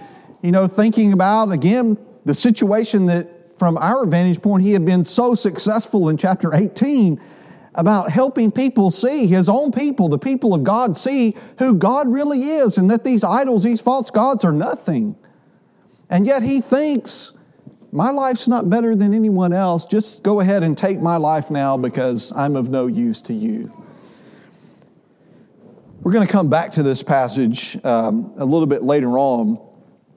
You 0.42 0.52
know, 0.52 0.68
thinking 0.68 1.12
about, 1.12 1.50
again, 1.50 1.98
the 2.24 2.34
situation 2.34 3.06
that 3.06 3.58
from 3.58 3.76
our 3.76 4.06
vantage 4.06 4.40
point, 4.42 4.62
he 4.62 4.74
had 4.74 4.84
been 4.84 5.02
so 5.02 5.34
successful 5.34 6.08
in 6.08 6.16
chapter 6.16 6.54
18 6.54 7.20
about 7.78 8.10
helping 8.10 8.50
people 8.50 8.90
see, 8.90 9.28
his 9.28 9.48
own 9.48 9.70
people, 9.70 10.08
the 10.08 10.18
people 10.18 10.52
of 10.52 10.64
God, 10.64 10.96
see 10.96 11.36
who 11.58 11.74
God 11.74 12.12
really 12.12 12.42
is 12.42 12.76
and 12.76 12.90
that 12.90 13.04
these 13.04 13.22
idols, 13.22 13.62
these 13.62 13.80
false 13.80 14.10
gods 14.10 14.44
are 14.44 14.52
nothing. 14.52 15.14
And 16.10 16.26
yet 16.26 16.42
he 16.42 16.60
thinks, 16.60 17.32
my 17.92 18.10
life's 18.10 18.48
not 18.48 18.68
better 18.68 18.96
than 18.96 19.14
anyone 19.14 19.52
else. 19.52 19.84
Just 19.84 20.24
go 20.24 20.40
ahead 20.40 20.64
and 20.64 20.76
take 20.76 21.00
my 21.00 21.18
life 21.18 21.52
now 21.52 21.76
because 21.76 22.32
I'm 22.34 22.56
of 22.56 22.68
no 22.68 22.88
use 22.88 23.22
to 23.22 23.32
you. 23.32 23.72
We're 26.00 26.12
going 26.12 26.26
to 26.26 26.32
come 26.32 26.50
back 26.50 26.72
to 26.72 26.82
this 26.82 27.04
passage 27.04 27.78
um, 27.84 28.32
a 28.36 28.44
little 28.44 28.66
bit 28.66 28.82
later 28.82 29.16
on. 29.18 29.56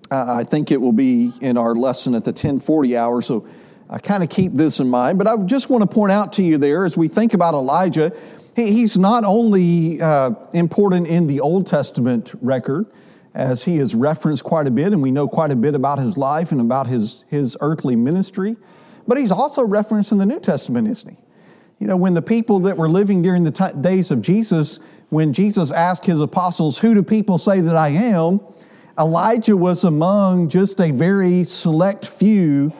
Uh, 0.09 0.33
I 0.39 0.45
think 0.45 0.71
it 0.71 0.81
will 0.81 0.93
be 0.93 1.31
in 1.41 1.57
our 1.57 1.75
lesson 1.75 2.15
at 2.15 2.23
the 2.23 2.31
1040 2.31 2.97
hour, 2.97 3.21
so 3.21 3.47
I 3.91 3.99
kind 3.99 4.23
of 4.23 4.29
keep 4.29 4.53
this 4.53 4.79
in 4.79 4.87
mind. 4.87 5.17
But 5.17 5.27
I 5.27 5.35
just 5.45 5.69
want 5.69 5.81
to 5.81 5.87
point 5.87 6.13
out 6.13 6.33
to 6.33 6.43
you 6.43 6.57
there 6.57 6.85
as 6.85 6.95
we 6.95 7.09
think 7.09 7.33
about 7.33 7.53
Elijah, 7.53 8.13
he, 8.55 8.71
he's 8.71 8.97
not 8.97 9.25
only 9.25 10.01
uh, 10.01 10.31
important 10.53 11.07
in 11.07 11.27
the 11.27 11.41
Old 11.41 11.67
Testament 11.67 12.33
record, 12.41 12.85
as 13.33 13.63
he 13.65 13.77
is 13.77 13.93
referenced 13.93 14.43
quite 14.43 14.67
a 14.67 14.71
bit, 14.71 14.93
and 14.93 15.01
we 15.01 15.11
know 15.11 15.27
quite 15.27 15.51
a 15.51 15.55
bit 15.55 15.75
about 15.75 15.99
his 15.99 16.17
life 16.17 16.51
and 16.51 16.61
about 16.61 16.87
his, 16.87 17.23
his 17.27 17.57
earthly 17.61 17.95
ministry, 17.95 18.55
but 19.07 19.17
he's 19.17 19.31
also 19.31 19.61
referenced 19.63 20.11
in 20.11 20.17
the 20.17 20.25
New 20.25 20.39
Testament, 20.39 20.87
isn't 20.87 21.09
he? 21.09 21.17
You 21.79 21.87
know, 21.87 21.97
when 21.97 22.13
the 22.13 22.21
people 22.21 22.59
that 22.59 22.77
were 22.77 22.89
living 22.89 23.21
during 23.21 23.43
the 23.43 23.51
t- 23.51 23.79
days 23.79 24.11
of 24.11 24.21
Jesus, 24.21 24.79
when 25.09 25.33
Jesus 25.33 25.71
asked 25.71 26.05
his 26.05 26.19
apostles, 26.19 26.77
Who 26.77 26.93
do 26.93 27.03
people 27.03 27.37
say 27.37 27.59
that 27.61 27.75
I 27.75 27.89
am? 27.89 28.39
Elijah 28.99 29.57
was 29.57 29.83
among 29.83 30.49
just 30.49 30.79
a 30.79 30.91
very 30.91 31.43
select 31.43 32.05
few 32.05 32.71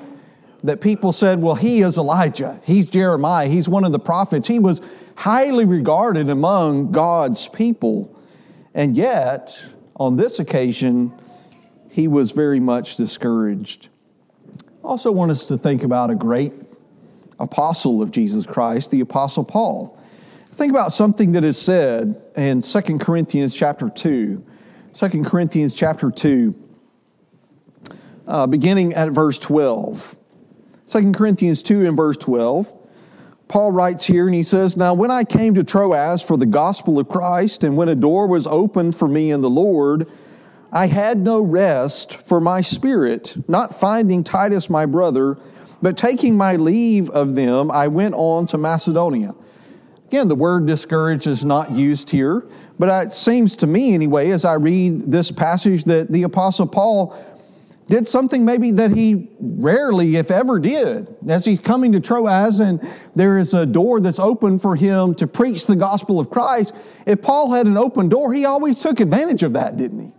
that 0.64 0.82
people 0.82 1.12
said, 1.12 1.42
Well, 1.42 1.56
he 1.56 1.82
is 1.82 1.98
Elijah. 1.98 2.60
He's 2.64 2.86
Jeremiah. 2.86 3.48
He's 3.48 3.68
one 3.68 3.84
of 3.84 3.92
the 3.92 4.00
prophets. 4.00 4.48
He 4.48 4.60
was 4.60 4.82
highly 5.16 5.66
regarded 5.66 6.30
among 6.30 6.92
God's 6.92 7.48
people. 7.48 8.18
And 8.74 8.96
yet, 8.96 9.64
on 9.96 10.16
this 10.16 10.40
occasion, 10.40 11.14
he 11.90 12.08
was 12.08 12.32
very 12.32 12.60
much 12.60 12.96
discouraged. 12.96 13.90
Also 14.84 15.12
want 15.12 15.32
us 15.32 15.48
to 15.48 15.58
think 15.58 15.84
about 15.84 16.10
a 16.10 16.16
great 16.16 16.54
apostle 17.40 18.02
of 18.02 18.12
Jesus 18.12 18.46
Christ, 18.46 18.92
the 18.92 19.02
apostle 19.02 19.44
Paul. 19.44 19.98
Think 20.52 20.72
about 20.72 20.92
something 20.94 21.34
that 21.34 21.44
is 21.44 21.60
said 21.60 22.22
in 22.36 22.62
2 22.62 22.82
Corinthians 23.00 23.56
chapter 23.56 23.90
2. 23.90 24.44
2 24.94 25.24
Corinthians 25.24 25.74
chapter 25.74 26.12
2, 26.12 26.54
uh, 28.28 28.48
beginning 28.48 28.94
at 28.94 29.10
verse 29.12 29.40
12. 29.40 30.18
2 30.92 31.12
Corinthians 31.12 31.64
2 31.64 31.86
and 31.86 31.96
verse 31.96 32.18
12. 32.18 32.74
Paul 33.48 33.72
writes 33.72 34.06
here 34.06 34.28
and 34.28 34.36
he 34.36 34.44
says, 34.44 34.78
Now 34.78 34.94
when 34.94 35.12
I 35.12 35.24
came 35.24 35.56
to 35.56 35.64
Troas 35.64 36.22
for 36.22 36.38
the 36.38 36.46
gospel 36.46 37.00
of 37.00 37.10
Christ, 37.10 37.64
and 37.64 37.76
when 37.76 37.90
a 37.90 37.96
door 37.96 38.28
was 38.28 38.48
opened 38.48 38.96
for 38.96 39.08
me 39.08 39.32
in 39.32 39.42
the 39.42 39.50
Lord, 39.50 40.10
I 40.72 40.88
had 40.88 41.18
no 41.20 41.42
rest 41.42 42.16
for 42.16 42.40
my 42.40 42.62
spirit, 42.62 43.36
not 43.50 43.76
finding 43.76 44.24
Titus 44.24 44.70
my 44.70 44.86
brother 44.86 45.38
but 45.82 45.98
taking 45.98 46.38
my 46.38 46.56
leave 46.56 47.10
of 47.10 47.36
them, 47.36 47.72
I 47.72 47.88
went 47.88 48.14
on 48.16 48.46
to 48.48 48.58
Macedonia. 48.58 49.34
Again, 50.08 50.28
the 50.28 50.36
word 50.36 50.66
discouraged 50.66 51.26
is 51.26 51.44
not 51.44 51.72
used 51.72 52.10
here, 52.10 52.46
but 52.78 53.08
it 53.08 53.14
seems 53.14 53.56
to 53.58 53.68
me, 53.68 53.94
anyway, 53.94 54.30
as 54.32 54.44
I 54.44 54.56
read 54.56 55.04
this 55.04 55.32
passage, 55.32 55.86
that 55.86 56.12
the 56.12 56.24
Apostle 56.24 56.68
Paul 56.68 57.16
did 57.92 58.08
something 58.08 58.46
maybe 58.46 58.72
that 58.72 58.92
he 58.92 59.28
rarely, 59.42 60.16
if 60.16 60.32
ever, 60.32 60.60
did. 60.60 61.14
As 61.28 61.44
he's 61.44 61.60
coming 61.60 61.92
to 61.92 62.00
Troas 62.00 62.62
and 62.62 62.82
there 63.16 63.38
is 63.38 63.54
a 63.54 63.66
door 63.66 64.00
that's 64.00 64.18
open 64.18 64.60
for 64.60 64.78
him 64.78 65.14
to 65.16 65.28
preach 65.28 65.66
the 65.66 65.76
gospel 65.76 66.18
of 66.18 66.30
Christ, 66.30 66.74
if 67.06 67.22
Paul 67.22 67.52
had 67.52 67.66
an 67.66 67.78
open 67.78 68.08
door, 68.08 68.32
he 68.32 68.46
always 68.46 68.82
took 68.82 69.02
advantage 69.02 69.44
of 69.44 69.52
that, 69.54 69.76
didn't 69.76 70.00
he? 70.00 70.14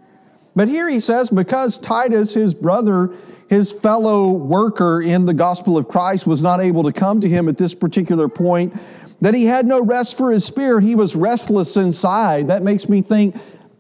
But 0.54 0.68
here 0.68 0.86
he 0.86 1.00
says, 1.00 1.30
because 1.30 1.78
Titus, 1.78 2.34
his 2.34 2.52
brother, 2.52 3.14
his 3.48 3.72
fellow 3.72 4.30
worker 4.32 5.00
in 5.00 5.24
the 5.24 5.32
gospel 5.32 5.78
of 5.78 5.88
Christ 5.88 6.26
was 6.26 6.42
not 6.42 6.60
able 6.60 6.82
to 6.82 6.92
come 6.92 7.22
to 7.22 7.28
him 7.28 7.48
at 7.48 7.56
this 7.56 7.74
particular 7.74 8.28
point, 8.28 8.78
that 9.22 9.32
he 9.32 9.46
had 9.46 9.64
no 9.64 9.82
rest 9.82 10.18
for 10.18 10.30
his 10.30 10.44
spirit. 10.44 10.84
He 10.84 10.94
was 10.94 11.16
restless 11.16 11.78
inside. 11.78 12.48
That 12.48 12.62
makes 12.62 12.86
me 12.86 13.00
think 13.00 13.34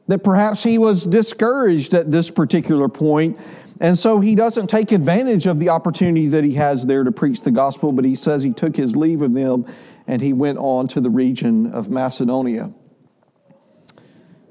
that 0.08 0.24
perhaps 0.24 0.62
he 0.62 0.78
was 0.78 1.06
discouraged 1.06 1.92
at 1.92 2.10
this 2.10 2.30
particular 2.30 2.88
point, 2.88 3.38
And 3.82 3.98
so 3.98 4.20
he 4.20 4.36
doesn't 4.36 4.68
take 4.68 4.92
advantage 4.92 5.44
of 5.46 5.58
the 5.58 5.70
opportunity 5.70 6.28
that 6.28 6.44
he 6.44 6.54
has 6.54 6.86
there 6.86 7.02
to 7.02 7.10
preach 7.10 7.42
the 7.42 7.50
gospel, 7.50 7.90
but 7.90 8.04
he 8.04 8.14
says 8.14 8.44
he 8.44 8.52
took 8.52 8.76
his 8.76 8.94
leave 8.94 9.22
of 9.22 9.34
them 9.34 9.66
and 10.06 10.22
he 10.22 10.32
went 10.32 10.58
on 10.58 10.86
to 10.86 11.00
the 11.00 11.10
region 11.10 11.66
of 11.66 11.90
Macedonia. 11.90 12.72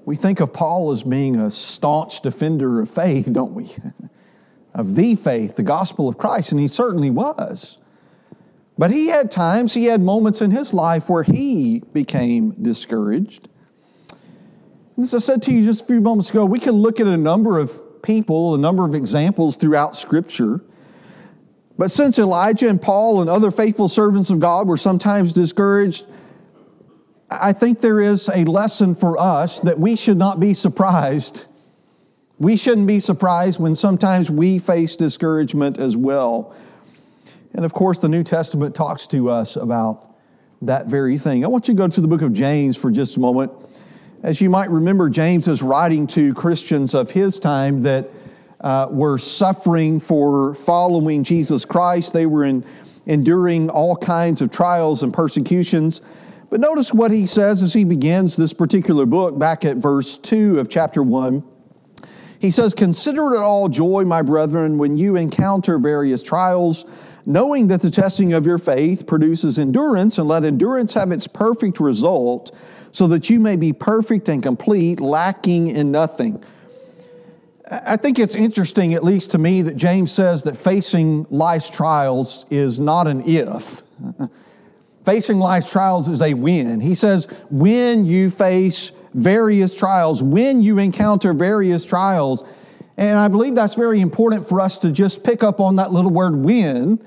We 0.03 0.17
think 0.17 0.41
of 0.41 0.51
Paul 0.51 0.91
as 0.91 1.03
being 1.03 1.37
a 1.37 1.49
staunch 1.49 2.19
defender 2.19 2.81
of 2.81 2.89
faith, 2.89 3.31
don't 3.31 3.53
we? 3.53 3.73
of 4.73 4.95
the 4.95 5.15
faith, 5.15 5.55
the 5.55 5.63
gospel 5.63 6.09
of 6.09 6.17
Christ, 6.17 6.51
and 6.51 6.59
he 6.59 6.67
certainly 6.67 7.09
was. 7.09 7.77
But 8.77 8.91
he 8.91 9.07
had 9.07 9.31
times, 9.31 9.73
he 9.75 9.85
had 9.85 10.01
moments 10.01 10.41
in 10.41 10.51
his 10.51 10.73
life 10.73 11.07
where 11.07 11.23
he 11.23 11.83
became 11.93 12.51
discouraged. 12.61 13.47
And 14.97 15.05
as 15.05 15.13
I 15.13 15.19
said 15.19 15.41
to 15.43 15.53
you 15.53 15.63
just 15.63 15.83
a 15.83 15.85
few 15.85 16.01
moments 16.01 16.31
ago, 16.31 16.45
we 16.45 16.59
can 16.59 16.73
look 16.73 16.99
at 16.99 17.07
a 17.07 17.15
number 17.15 17.59
people, 18.03 18.55
a 18.55 18.57
number 18.57 18.85
of 18.85 18.95
examples 18.95 19.57
throughout 19.57 19.95
Scripture. 19.95 20.61
But 21.77 21.91
since 21.91 22.19
Elijah 22.19 22.67
and 22.67 22.81
Paul 22.81 23.21
and 23.21 23.29
other 23.29 23.51
faithful 23.51 23.87
servants 23.87 24.29
of 24.29 24.39
God 24.39 24.67
were 24.67 24.77
sometimes 24.77 25.33
discouraged, 25.33 26.05
I 27.29 27.53
think 27.53 27.79
there 27.79 28.01
is 28.01 28.29
a 28.29 28.43
lesson 28.43 28.93
for 28.93 29.19
us 29.19 29.61
that 29.61 29.79
we 29.79 29.95
should 29.95 30.17
not 30.17 30.39
be 30.39 30.53
surprised 30.53 31.47
we 32.41 32.57
shouldn't 32.57 32.87
be 32.87 32.99
surprised 32.99 33.59
when 33.59 33.75
sometimes 33.75 34.31
we 34.31 34.57
face 34.57 34.95
discouragement 34.95 35.77
as 35.77 35.95
well. 35.95 36.55
And 37.53 37.63
of 37.63 37.71
course, 37.71 37.99
the 37.99 38.09
New 38.09 38.23
Testament 38.23 38.73
talks 38.73 39.05
to 39.07 39.29
us 39.29 39.57
about 39.57 40.15
that 40.63 40.87
very 40.87 41.19
thing. 41.19 41.45
I 41.45 41.49
want 41.49 41.67
you 41.67 41.75
to 41.75 41.77
go 41.77 41.87
to 41.87 42.01
the 42.01 42.07
book 42.07 42.23
of 42.23 42.33
James 42.33 42.75
for 42.75 42.89
just 42.89 43.15
a 43.15 43.19
moment. 43.19 43.51
As 44.23 44.39
you 44.39 44.51
might 44.51 44.69
remember, 44.69 45.09
James 45.09 45.47
is 45.47 45.63
writing 45.63 46.05
to 46.07 46.35
Christians 46.35 46.93
of 46.93 47.09
his 47.09 47.39
time 47.39 47.81
that 47.81 48.07
uh, 48.59 48.87
were 48.91 49.17
suffering 49.17 49.99
for 49.99 50.53
following 50.53 51.23
Jesus 51.23 51.65
Christ. 51.65 52.13
They 52.13 52.27
were 52.27 52.43
in, 52.43 52.63
enduring 53.07 53.71
all 53.71 53.95
kinds 53.95 54.39
of 54.41 54.51
trials 54.51 55.01
and 55.01 55.11
persecutions. 55.11 56.01
But 56.51 56.59
notice 56.59 56.93
what 56.93 57.09
he 57.09 57.25
says 57.25 57.63
as 57.63 57.73
he 57.73 57.83
begins 57.83 58.35
this 58.35 58.53
particular 58.53 59.07
book 59.07 59.39
back 59.39 59.65
at 59.65 59.77
verse 59.77 60.17
2 60.17 60.59
of 60.59 60.69
chapter 60.69 61.01
1. 61.01 61.43
He 62.37 62.51
says, 62.51 62.75
Consider 62.75 63.33
it 63.33 63.39
all 63.39 63.69
joy, 63.69 64.03
my 64.05 64.21
brethren, 64.21 64.77
when 64.77 64.97
you 64.97 65.15
encounter 65.15 65.79
various 65.79 66.21
trials, 66.21 66.85
knowing 67.25 67.67
that 67.67 67.81
the 67.81 67.89
testing 67.89 68.33
of 68.33 68.45
your 68.45 68.59
faith 68.59 69.07
produces 69.07 69.57
endurance, 69.57 70.19
and 70.19 70.27
let 70.27 70.43
endurance 70.43 70.93
have 70.93 71.11
its 71.11 71.25
perfect 71.25 71.79
result, 71.79 72.55
so 72.91 73.07
that 73.07 73.29
you 73.29 73.39
may 73.39 73.55
be 73.55 73.73
perfect 73.73 74.29
and 74.29 74.43
complete, 74.43 74.99
lacking 74.99 75.67
in 75.67 75.91
nothing. 75.91 76.43
I 77.69 77.95
think 77.95 78.19
it's 78.19 78.35
interesting, 78.35 78.93
at 78.93 79.03
least 79.03 79.31
to 79.31 79.37
me, 79.37 79.61
that 79.61 79.77
James 79.77 80.11
says 80.11 80.43
that 80.43 80.57
facing 80.57 81.25
life's 81.29 81.69
trials 81.69 82.45
is 82.49 82.79
not 82.79 83.07
an 83.07 83.23
if. 83.25 83.81
facing 85.05 85.39
life's 85.39 85.71
trials 85.71 86.09
is 86.09 86.21
a 86.21 86.33
when. 86.33 86.81
He 86.81 86.95
says, 86.95 87.27
when 87.49 88.05
you 88.05 88.29
face 88.29 88.91
various 89.13 89.73
trials, 89.73 90.21
when 90.21 90.61
you 90.61 90.79
encounter 90.79 91.33
various 91.33 91.85
trials. 91.85 92.43
And 92.97 93.17
I 93.17 93.29
believe 93.29 93.55
that's 93.55 93.75
very 93.75 94.01
important 94.01 94.47
for 94.47 94.59
us 94.59 94.77
to 94.79 94.91
just 94.91 95.23
pick 95.23 95.43
up 95.43 95.59
on 95.59 95.77
that 95.77 95.91
little 95.91 96.11
word 96.11 96.35
when, 96.35 97.03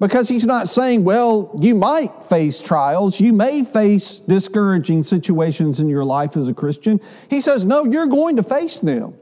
because 0.00 0.28
he's 0.28 0.46
not 0.46 0.68
saying, 0.68 1.04
well, 1.04 1.50
you 1.58 1.74
might 1.74 2.22
face 2.24 2.60
trials, 2.60 3.20
you 3.20 3.32
may 3.32 3.64
face 3.64 4.20
discouraging 4.20 5.02
situations 5.02 5.80
in 5.80 5.88
your 5.88 6.04
life 6.04 6.36
as 6.36 6.48
a 6.48 6.54
Christian. 6.54 7.00
He 7.28 7.40
says, 7.40 7.66
no, 7.66 7.84
you're 7.84 8.06
going 8.06 8.36
to 8.36 8.42
face 8.42 8.80
them. 8.80 9.14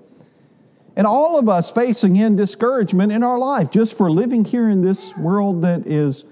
And 0.96 1.06
all 1.06 1.38
of 1.38 1.48
us 1.48 1.70
facing 1.70 2.16
in 2.16 2.36
discouragement 2.36 3.12
in 3.12 3.22
our 3.22 3.38
life 3.38 3.70
just 3.70 3.96
for 3.96 4.10
living 4.10 4.44
here 4.44 4.70
in 4.70 4.80
this 4.80 5.14
world 5.16 5.62
that 5.62 5.86
is 5.86 6.24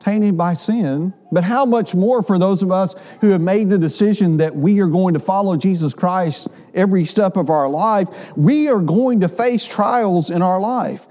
tainted 0.00 0.36
by 0.36 0.54
sin, 0.54 1.12
but 1.32 1.44
how 1.44 1.66
much 1.66 1.94
more 1.94 2.22
for 2.22 2.38
those 2.38 2.62
of 2.62 2.70
us 2.70 2.94
who 3.20 3.30
have 3.30 3.40
made 3.40 3.68
the 3.68 3.78
decision 3.78 4.36
that 4.38 4.54
we 4.54 4.80
are 4.80 4.86
going 4.86 5.12
to 5.12 5.20
follow 5.20 5.56
Jesus 5.56 5.92
Christ 5.92 6.48
every 6.72 7.04
step 7.04 7.36
of 7.36 7.50
our 7.50 7.68
life? 7.68 8.36
We 8.36 8.68
are 8.68 8.80
going 8.80 9.20
to 9.20 9.28
face 9.28 9.66
trials 9.66 10.30
in 10.30 10.40
our 10.40 10.60
life. 10.60 11.06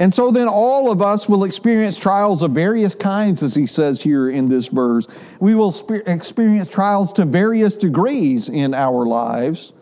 And 0.00 0.12
so 0.14 0.30
then 0.30 0.48
all 0.48 0.90
of 0.90 1.02
us 1.02 1.28
will 1.28 1.44
experience 1.44 2.00
trials 2.00 2.40
of 2.40 2.52
various 2.52 2.94
kinds, 2.94 3.42
as 3.42 3.54
he 3.54 3.66
says 3.66 4.02
here 4.02 4.30
in 4.30 4.48
this 4.48 4.68
verse. 4.68 5.06
We 5.40 5.54
will 5.54 5.74
experience 6.06 6.68
trials 6.68 7.12
to 7.12 7.26
various 7.26 7.76
degrees 7.76 8.48
in 8.48 8.72
our 8.72 9.04
lives 9.04 9.74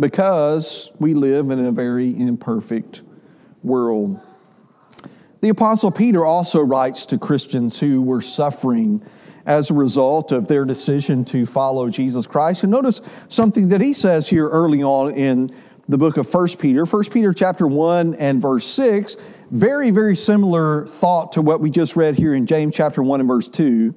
because 0.00 0.90
we 0.98 1.12
live 1.12 1.50
in 1.50 1.62
a 1.66 1.70
very 1.70 2.18
imperfect 2.18 3.02
world. 3.62 4.18
The 5.42 5.50
Apostle 5.50 5.90
Peter 5.90 6.24
also 6.24 6.62
writes 6.62 7.04
to 7.06 7.18
Christians 7.18 7.78
who 7.78 8.00
were 8.00 8.22
suffering 8.22 9.02
as 9.44 9.70
a 9.70 9.74
result 9.74 10.32
of 10.32 10.48
their 10.48 10.64
decision 10.64 11.26
to 11.26 11.44
follow 11.44 11.90
Jesus 11.90 12.26
Christ. 12.26 12.62
And 12.62 12.72
notice 12.72 13.02
something 13.28 13.68
that 13.68 13.82
he 13.82 13.92
says 13.92 14.30
here 14.30 14.48
early 14.48 14.82
on 14.82 15.12
in 15.12 15.50
the 15.88 15.98
book 15.98 16.16
of 16.16 16.32
1 16.32 16.48
Peter. 16.58 16.84
1 16.84 17.04
Peter 17.04 17.32
chapter 17.32 17.66
1 17.66 18.14
and 18.14 18.40
verse 18.40 18.66
6, 18.66 19.16
very, 19.50 19.90
very 19.90 20.16
similar 20.16 20.86
thought 20.86 21.32
to 21.32 21.42
what 21.42 21.60
we 21.60 21.70
just 21.70 21.96
read 21.96 22.14
here 22.14 22.34
in 22.34 22.46
James 22.46 22.74
chapter 22.74 23.02
1 23.02 23.20
and 23.20 23.28
verse 23.28 23.48
2. 23.48 23.94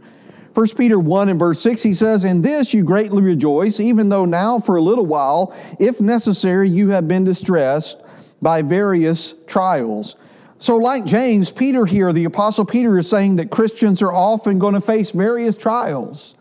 1 0.53 0.67
Peter 0.75 1.00
1 1.00 1.29
and 1.29 1.39
verse 1.39 1.60
6, 1.62 1.84
he 1.84 1.94
says, 1.94 2.24
In 2.24 2.41
this 2.41 2.74
you 2.74 2.84
greatly 2.84 3.22
rejoice, 3.22 3.79
even 3.79 4.10
though 4.10 4.25
now 4.25 4.60
for 4.60 4.75
a 4.75 4.82
little 4.82 5.06
while, 5.06 5.56
if 5.79 6.01
necessary, 6.01 6.67
you 6.67 6.89
have 6.89 7.08
been 7.08 7.24
distressed 7.24 8.01
by 8.41 8.62
various 8.62 9.36
trials. 9.46 10.15
So, 10.60 10.77
like 10.77 11.06
James, 11.06 11.51
Peter 11.51 11.86
here, 11.86 12.12
the 12.12 12.25
Apostle 12.25 12.65
Peter 12.65 12.98
is 12.98 13.08
saying 13.08 13.36
that 13.36 13.51
Christians 13.51 14.01
are 14.01 14.12
often 14.12 14.58
going 14.58 14.74
to 14.74 14.82
face 14.82 15.12
various 15.12 15.56
trials. 15.56 16.34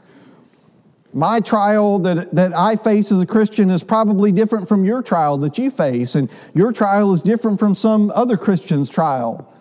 My 1.12 1.40
trial 1.40 1.98
that, 2.00 2.34
that 2.34 2.52
I 2.52 2.76
face 2.76 3.10
as 3.10 3.20
a 3.20 3.26
Christian 3.26 3.70
is 3.70 3.82
probably 3.82 4.32
different 4.32 4.68
from 4.68 4.84
your 4.84 5.02
trial 5.02 5.38
that 5.38 5.56
you 5.56 5.70
face, 5.70 6.14
and 6.14 6.30
your 6.54 6.72
trial 6.72 7.12
is 7.12 7.22
different 7.22 7.58
from 7.58 7.74
some 7.74 8.10
other 8.14 8.36
Christian's 8.36 8.88
trial. 8.88 9.52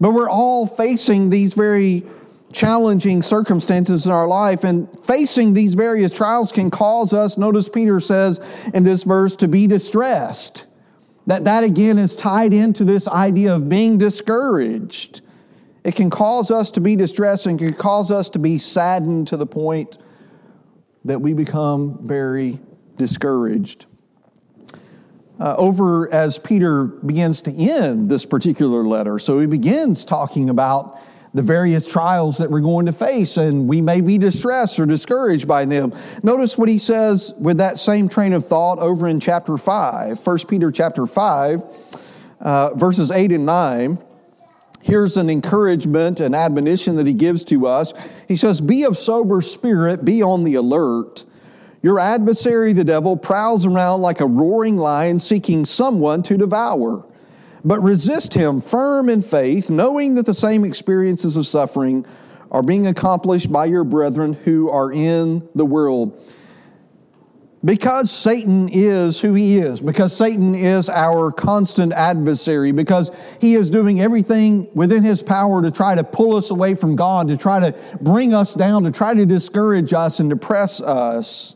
But 0.00 0.12
we're 0.12 0.30
all 0.30 0.66
facing 0.66 1.30
these 1.30 1.54
very 1.54 2.04
challenging 2.52 3.22
circumstances 3.22 4.06
in 4.06 4.12
our 4.12 4.26
life, 4.26 4.64
and 4.64 4.88
facing 5.04 5.54
these 5.54 5.74
various 5.74 6.12
trials 6.12 6.52
can 6.52 6.70
cause 6.70 7.12
us, 7.12 7.38
notice 7.38 7.68
Peter 7.68 8.00
says 8.00 8.40
in 8.74 8.82
this 8.82 9.04
verse, 9.04 9.36
to 9.36 9.48
be 9.48 9.66
distressed. 9.66 10.66
That, 11.26 11.44
that 11.44 11.64
again 11.64 11.98
is 11.98 12.14
tied 12.14 12.52
into 12.52 12.84
this 12.84 13.06
idea 13.06 13.54
of 13.54 13.68
being 13.68 13.98
discouraged. 13.98 15.20
It 15.84 15.94
can 15.94 16.10
cause 16.10 16.50
us 16.50 16.70
to 16.72 16.80
be 16.80 16.96
distressed 16.96 17.46
and 17.46 17.58
can 17.58 17.74
cause 17.74 18.10
us 18.10 18.28
to 18.30 18.38
be 18.38 18.58
saddened 18.58 19.28
to 19.28 19.36
the 19.36 19.46
point 19.46 19.98
that 21.04 21.20
we 21.20 21.32
become 21.32 21.98
very 22.06 22.60
discouraged. 22.96 23.86
Uh, 25.38 25.54
over 25.56 26.12
as 26.12 26.38
Peter 26.38 26.84
begins 26.84 27.40
to 27.40 27.52
end 27.52 28.10
this 28.10 28.26
particular 28.26 28.84
letter. 28.84 29.18
So 29.18 29.40
he 29.40 29.46
begins 29.46 30.04
talking 30.04 30.50
about 30.50 31.00
the 31.32 31.42
various 31.42 31.90
trials 31.90 32.38
that 32.38 32.50
we're 32.50 32.60
going 32.60 32.86
to 32.86 32.92
face, 32.92 33.36
and 33.36 33.68
we 33.68 33.80
may 33.80 34.00
be 34.00 34.18
distressed 34.18 34.78
or 34.80 34.86
discouraged 34.86 35.46
by 35.46 35.64
them. 35.64 35.94
Notice 36.22 36.58
what 36.58 36.68
he 36.68 36.76
says 36.76 37.32
with 37.38 37.58
that 37.58 37.78
same 37.78 38.08
train 38.08 38.32
of 38.32 38.46
thought 38.46 38.78
over 38.80 39.06
in 39.08 39.20
chapter 39.20 39.56
5, 39.56 40.26
1 40.26 40.38
Peter 40.48 40.70
chapter 40.70 41.06
5, 41.06 41.62
uh, 42.40 42.74
verses 42.74 43.10
8 43.10 43.32
and 43.32 43.46
9. 43.46 43.98
Here's 44.82 45.16
an 45.16 45.28
encouragement 45.28 46.20
and 46.20 46.34
admonition 46.34 46.96
that 46.96 47.06
he 47.06 47.12
gives 47.12 47.44
to 47.44 47.66
us. 47.66 47.92
He 48.26 48.36
says, 48.36 48.60
Be 48.60 48.84
of 48.84 48.96
sober 48.96 49.42
spirit, 49.42 50.04
be 50.04 50.22
on 50.22 50.44
the 50.44 50.54
alert. 50.54 51.26
Your 51.82 51.98
adversary, 51.98 52.72
the 52.72 52.84
devil, 52.84 53.16
prowls 53.16 53.64
around 53.64 54.00
like 54.00 54.20
a 54.20 54.26
roaring 54.26 54.76
lion 54.76 55.18
seeking 55.18 55.64
someone 55.64 56.22
to 56.24 56.36
devour. 56.36 57.04
But 57.64 57.82
resist 57.82 58.34
him 58.34 58.60
firm 58.60 59.08
in 59.08 59.22
faith, 59.22 59.70
knowing 59.70 60.14
that 60.14 60.26
the 60.26 60.34
same 60.34 60.64
experiences 60.64 61.36
of 61.36 61.46
suffering 61.46 62.06
are 62.50 62.62
being 62.62 62.86
accomplished 62.86 63.52
by 63.52 63.66
your 63.66 63.84
brethren 63.84 64.32
who 64.32 64.68
are 64.70 64.92
in 64.92 65.46
the 65.54 65.64
world. 65.64 66.18
Because 67.62 68.10
Satan 68.10 68.70
is 68.72 69.20
who 69.20 69.34
he 69.34 69.58
is, 69.58 69.82
because 69.82 70.16
Satan 70.16 70.54
is 70.54 70.88
our 70.88 71.30
constant 71.30 71.92
adversary, 71.92 72.72
because 72.72 73.10
he 73.38 73.54
is 73.54 73.68
doing 73.68 74.00
everything 74.00 74.66
within 74.74 75.02
his 75.02 75.22
power 75.22 75.60
to 75.60 75.70
try 75.70 75.94
to 75.94 76.02
pull 76.02 76.36
us 76.36 76.50
away 76.50 76.74
from 76.74 76.96
God, 76.96 77.28
to 77.28 77.36
try 77.36 77.60
to 77.60 77.78
bring 78.00 78.32
us 78.32 78.54
down, 78.54 78.84
to 78.84 78.90
try 78.90 79.12
to 79.12 79.26
discourage 79.26 79.92
us 79.92 80.20
and 80.20 80.30
depress 80.30 80.80
us. 80.80 81.54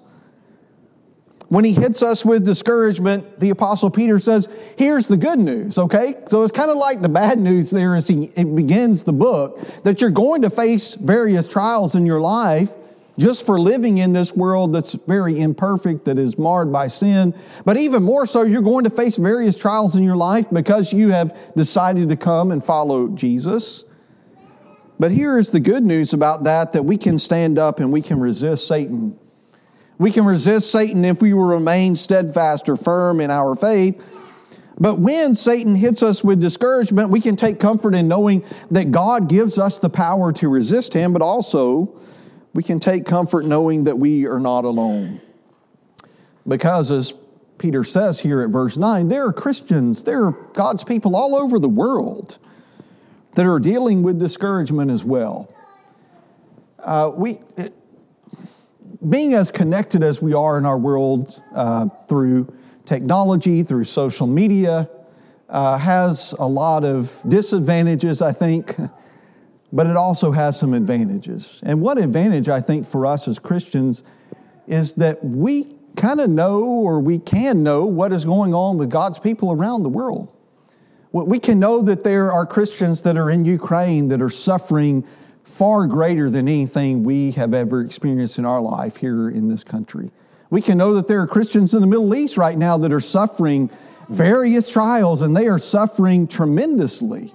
When 1.48 1.64
he 1.64 1.72
hits 1.72 2.02
us 2.02 2.22
with 2.22 2.44
discouragement, 2.44 3.40
the 3.40 3.48
Apostle 3.50 3.88
Peter 3.88 4.18
says, 4.18 4.48
Here's 4.76 5.06
the 5.06 5.16
good 5.16 5.38
news, 5.38 5.78
okay? 5.78 6.16
So 6.26 6.42
it's 6.42 6.52
kind 6.52 6.70
of 6.70 6.76
like 6.76 7.00
the 7.00 7.08
bad 7.08 7.38
news 7.38 7.70
there 7.70 7.96
as 7.96 8.08
he 8.08 8.26
begins 8.26 9.04
the 9.04 9.12
book 9.14 9.58
that 9.84 10.02
you're 10.02 10.10
going 10.10 10.42
to 10.42 10.50
face 10.50 10.94
various 10.96 11.48
trials 11.48 11.94
in 11.94 12.04
your 12.04 12.20
life 12.20 12.74
just 13.18 13.46
for 13.46 13.60
living 13.60 13.98
in 13.98 14.12
this 14.12 14.34
world 14.34 14.72
that's 14.72 14.92
very 14.92 15.40
imperfect, 15.40 16.04
that 16.06 16.18
is 16.18 16.36
marred 16.38 16.72
by 16.72 16.88
sin. 16.88 17.34
But 17.64 17.76
even 17.76 18.02
more 18.02 18.26
so, 18.26 18.42
you're 18.42 18.62
going 18.62 18.84
to 18.84 18.90
face 18.90 19.16
various 19.16 19.56
trials 19.56 19.94
in 19.94 20.02
your 20.02 20.16
life 20.16 20.46
because 20.50 20.92
you 20.92 21.10
have 21.10 21.36
decided 21.56 22.08
to 22.08 22.16
come 22.16 22.50
and 22.50 22.64
follow 22.64 23.08
Jesus. 23.08 23.84
But 24.98 25.10
here 25.10 25.38
is 25.38 25.50
the 25.50 25.60
good 25.60 25.84
news 25.84 26.12
about 26.12 26.44
that 26.44 26.72
that 26.72 26.84
we 26.84 26.96
can 26.96 27.18
stand 27.18 27.58
up 27.58 27.80
and 27.80 27.92
we 27.92 28.02
can 28.02 28.20
resist 28.20 28.66
Satan 28.66 29.18
we 29.98 30.10
can 30.10 30.24
resist 30.24 30.70
Satan 30.70 31.04
if 31.04 31.22
we 31.22 31.32
will 31.32 31.44
remain 31.44 31.94
steadfast 31.94 32.68
or 32.68 32.76
firm 32.76 33.20
in 33.20 33.30
our 33.30 33.54
faith. 33.54 34.02
But 34.78 34.98
when 34.98 35.34
Satan 35.34 35.76
hits 35.76 36.02
us 36.02 36.24
with 36.24 36.40
discouragement, 36.40 37.10
we 37.10 37.20
can 37.20 37.36
take 37.36 37.60
comfort 37.60 37.94
in 37.94 38.08
knowing 38.08 38.44
that 38.72 38.90
God 38.90 39.28
gives 39.28 39.56
us 39.56 39.78
the 39.78 39.88
power 39.88 40.32
to 40.32 40.48
resist 40.48 40.92
him, 40.94 41.12
but 41.12 41.22
also 41.22 41.94
we 42.54 42.62
can 42.62 42.80
take 42.80 43.04
comfort 43.04 43.44
knowing 43.44 43.84
that 43.84 43.98
we 43.98 44.26
are 44.26 44.40
not 44.40 44.64
alone. 44.64 45.20
Because 46.46 46.90
as 46.90 47.12
Peter 47.58 47.84
says 47.84 48.20
here 48.20 48.42
at 48.42 48.50
verse 48.50 48.76
9, 48.76 49.08
there 49.08 49.26
are 49.26 49.32
Christians, 49.32 50.04
there 50.04 50.24
are 50.24 50.32
God's 50.52 50.84
people 50.84 51.16
all 51.16 51.34
over 51.34 51.58
the 51.58 51.68
world 51.68 52.38
that 53.34 53.44
are 53.44 53.58
dealing 53.58 54.02
with 54.02 54.18
discouragement 54.18 54.90
as 54.90 55.04
well. 55.04 55.52
Uh, 56.78 57.10
we, 57.14 57.40
it, 57.56 57.74
being 59.08 59.34
as 59.34 59.50
connected 59.50 60.02
as 60.02 60.22
we 60.22 60.32
are 60.32 60.56
in 60.56 60.64
our 60.64 60.78
world 60.78 61.42
uh, 61.54 61.88
through 62.08 62.52
technology, 62.84 63.62
through 63.62 63.84
social 63.84 64.26
media, 64.26 64.88
uh, 65.48 65.78
has 65.78 66.34
a 66.38 66.46
lot 66.46 66.84
of 66.84 67.20
disadvantages, 67.26 68.22
I 68.22 68.32
think, 68.32 68.76
but 69.74 69.88
it 69.88 69.96
also 69.96 70.30
has 70.30 70.58
some 70.58 70.72
advantages. 70.72 71.60
And 71.64 71.80
one 71.80 71.98
advantage, 71.98 72.48
I 72.48 72.60
think, 72.60 72.86
for 72.86 73.04
us 73.04 73.26
as 73.26 73.40
Christians 73.40 74.04
is 74.68 74.92
that 74.94 75.22
we 75.24 75.74
kind 75.96 76.20
of 76.20 76.30
know 76.30 76.62
or 76.62 77.00
we 77.00 77.18
can 77.18 77.64
know 77.64 77.84
what 77.84 78.12
is 78.12 78.24
going 78.24 78.54
on 78.54 78.78
with 78.78 78.88
God's 78.88 79.18
people 79.18 79.50
around 79.50 79.82
the 79.82 79.88
world. 79.88 80.28
We 81.10 81.40
can 81.40 81.58
know 81.58 81.82
that 81.82 82.04
there 82.04 82.32
are 82.32 82.46
Christians 82.46 83.02
that 83.02 83.16
are 83.16 83.28
in 83.28 83.44
Ukraine 83.44 84.08
that 84.08 84.22
are 84.22 84.30
suffering 84.30 85.04
far 85.42 85.86
greater 85.86 86.30
than 86.30 86.48
anything 86.48 87.02
we 87.02 87.32
have 87.32 87.52
ever 87.52 87.80
experienced 87.82 88.38
in 88.38 88.44
our 88.44 88.60
life 88.60 88.96
here 88.96 89.28
in 89.28 89.48
this 89.48 89.64
country. 89.64 90.12
We 90.50 90.62
can 90.62 90.78
know 90.78 90.94
that 90.94 91.08
there 91.08 91.20
are 91.20 91.26
Christians 91.26 91.74
in 91.74 91.80
the 91.80 91.86
Middle 91.88 92.14
East 92.14 92.36
right 92.36 92.56
now 92.56 92.78
that 92.78 92.92
are 92.92 93.00
suffering 93.00 93.70
various 94.08 94.70
trials 94.70 95.20
and 95.20 95.36
they 95.36 95.48
are 95.48 95.58
suffering 95.58 96.28
tremendously 96.28 97.32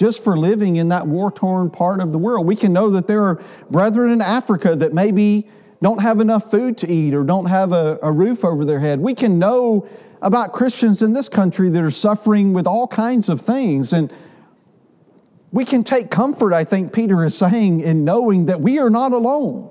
just 0.00 0.24
for 0.24 0.34
living 0.34 0.76
in 0.76 0.88
that 0.88 1.06
war 1.06 1.30
torn 1.30 1.68
part 1.68 2.00
of 2.00 2.10
the 2.10 2.16
world. 2.16 2.46
We 2.46 2.56
can 2.56 2.72
know 2.72 2.88
that 2.88 3.06
there 3.06 3.22
are 3.22 3.38
brethren 3.70 4.10
in 4.10 4.22
Africa 4.22 4.74
that 4.74 4.94
maybe 4.94 5.46
don't 5.82 6.00
have 6.00 6.20
enough 6.20 6.50
food 6.50 6.78
to 6.78 6.90
eat 6.90 7.12
or 7.12 7.22
don't 7.22 7.44
have 7.44 7.72
a, 7.72 7.98
a 8.02 8.10
roof 8.10 8.42
over 8.42 8.64
their 8.64 8.80
head. 8.80 9.00
We 9.00 9.12
can 9.12 9.38
know 9.38 9.86
about 10.22 10.54
Christians 10.54 11.02
in 11.02 11.12
this 11.12 11.28
country 11.28 11.68
that 11.68 11.82
are 11.82 11.90
suffering 11.90 12.54
with 12.54 12.66
all 12.66 12.88
kinds 12.88 13.28
of 13.28 13.42
things. 13.42 13.92
And 13.92 14.10
we 15.52 15.66
can 15.66 15.84
take 15.84 16.10
comfort, 16.10 16.54
I 16.54 16.64
think 16.64 16.94
Peter 16.94 17.22
is 17.22 17.36
saying, 17.36 17.80
in 17.80 18.02
knowing 18.02 18.46
that 18.46 18.62
we 18.62 18.78
are 18.78 18.88
not 18.88 19.12
alone. 19.12 19.70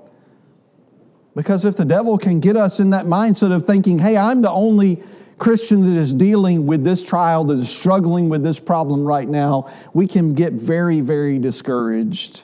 Because 1.34 1.64
if 1.64 1.76
the 1.76 1.84
devil 1.84 2.16
can 2.18 2.38
get 2.38 2.56
us 2.56 2.78
in 2.78 2.90
that 2.90 3.04
mindset 3.04 3.50
of 3.50 3.66
thinking, 3.66 3.98
hey, 3.98 4.16
I'm 4.16 4.42
the 4.42 4.50
only 4.50 5.02
Christian 5.40 5.92
that 5.92 5.98
is 5.98 6.14
dealing 6.14 6.66
with 6.66 6.84
this 6.84 7.02
trial, 7.02 7.44
that 7.44 7.58
is 7.58 7.74
struggling 7.74 8.28
with 8.28 8.44
this 8.44 8.60
problem 8.60 9.04
right 9.04 9.28
now, 9.28 9.72
we 9.94 10.06
can 10.06 10.34
get 10.34 10.52
very, 10.52 11.00
very 11.00 11.38
discouraged. 11.38 12.42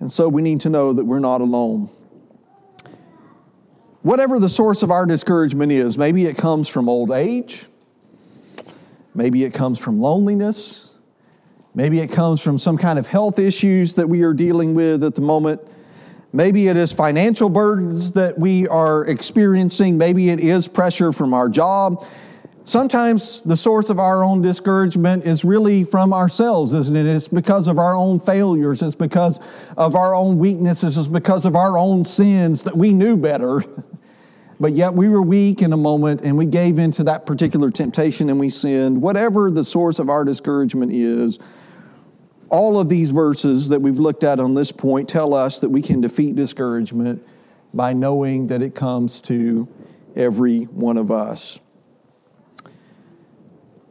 And 0.00 0.10
so 0.10 0.28
we 0.28 0.42
need 0.42 0.60
to 0.62 0.70
know 0.70 0.92
that 0.94 1.04
we're 1.04 1.20
not 1.20 1.42
alone. 1.42 1.90
Whatever 4.02 4.40
the 4.40 4.48
source 4.48 4.82
of 4.82 4.90
our 4.90 5.04
discouragement 5.04 5.70
is, 5.70 5.98
maybe 5.98 6.24
it 6.24 6.38
comes 6.38 6.68
from 6.68 6.88
old 6.88 7.10
age, 7.10 7.66
maybe 9.14 9.44
it 9.44 9.52
comes 9.52 9.78
from 9.78 10.00
loneliness. 10.00 10.86
Maybe 11.74 12.00
it 12.00 12.08
comes 12.08 12.40
from 12.40 12.58
some 12.58 12.76
kind 12.76 12.98
of 12.98 13.06
health 13.06 13.38
issues 13.38 13.94
that 13.94 14.08
we 14.08 14.22
are 14.22 14.32
dealing 14.32 14.74
with 14.74 15.04
at 15.04 15.14
the 15.14 15.20
moment. 15.20 15.60
Maybe 16.32 16.68
it 16.68 16.76
is 16.76 16.92
financial 16.92 17.48
burdens 17.48 18.12
that 18.12 18.38
we 18.38 18.68
are 18.68 19.06
experiencing. 19.06 19.96
Maybe 19.96 20.28
it 20.28 20.40
is 20.40 20.68
pressure 20.68 21.12
from 21.12 21.32
our 21.32 21.48
job. 21.48 22.04
Sometimes 22.64 23.40
the 23.42 23.56
source 23.56 23.88
of 23.88 23.98
our 23.98 24.22
own 24.22 24.42
discouragement 24.42 25.24
is 25.24 25.42
really 25.42 25.84
from 25.84 26.12
ourselves, 26.12 26.74
isn't 26.74 26.94
it? 26.94 27.06
It's 27.06 27.28
because 27.28 27.66
of 27.66 27.78
our 27.78 27.94
own 27.94 28.20
failures. 28.20 28.82
It's 28.82 28.94
because 28.94 29.40
of 29.78 29.94
our 29.94 30.14
own 30.14 30.38
weaknesses. 30.38 30.98
It's 30.98 31.08
because 31.08 31.46
of 31.46 31.56
our 31.56 31.78
own 31.78 32.04
sins 32.04 32.64
that 32.64 32.76
we 32.76 32.92
knew 32.92 33.16
better. 33.16 33.64
But 34.60 34.72
yet 34.72 34.94
we 34.94 35.08
were 35.08 35.22
weak 35.22 35.62
in 35.62 35.72
a 35.72 35.76
moment 35.76 36.22
and 36.22 36.36
we 36.36 36.44
gave 36.44 36.78
into 36.78 37.04
that 37.04 37.26
particular 37.26 37.70
temptation 37.70 38.28
and 38.28 38.40
we 38.40 38.50
sinned. 38.50 39.00
Whatever 39.00 39.50
the 39.50 39.62
source 39.62 40.00
of 40.00 40.10
our 40.10 40.24
discouragement 40.24 40.92
is, 40.92 41.38
all 42.50 42.78
of 42.78 42.88
these 42.88 43.10
verses 43.10 43.68
that 43.68 43.80
we've 43.80 43.98
looked 43.98 44.24
at 44.24 44.40
on 44.40 44.54
this 44.54 44.72
point 44.72 45.08
tell 45.08 45.34
us 45.34 45.60
that 45.60 45.68
we 45.68 45.82
can 45.82 46.00
defeat 46.00 46.36
discouragement 46.36 47.26
by 47.74 47.92
knowing 47.92 48.46
that 48.46 48.62
it 48.62 48.74
comes 48.74 49.20
to 49.22 49.68
every 50.16 50.64
one 50.64 50.96
of 50.96 51.10
us. 51.10 51.60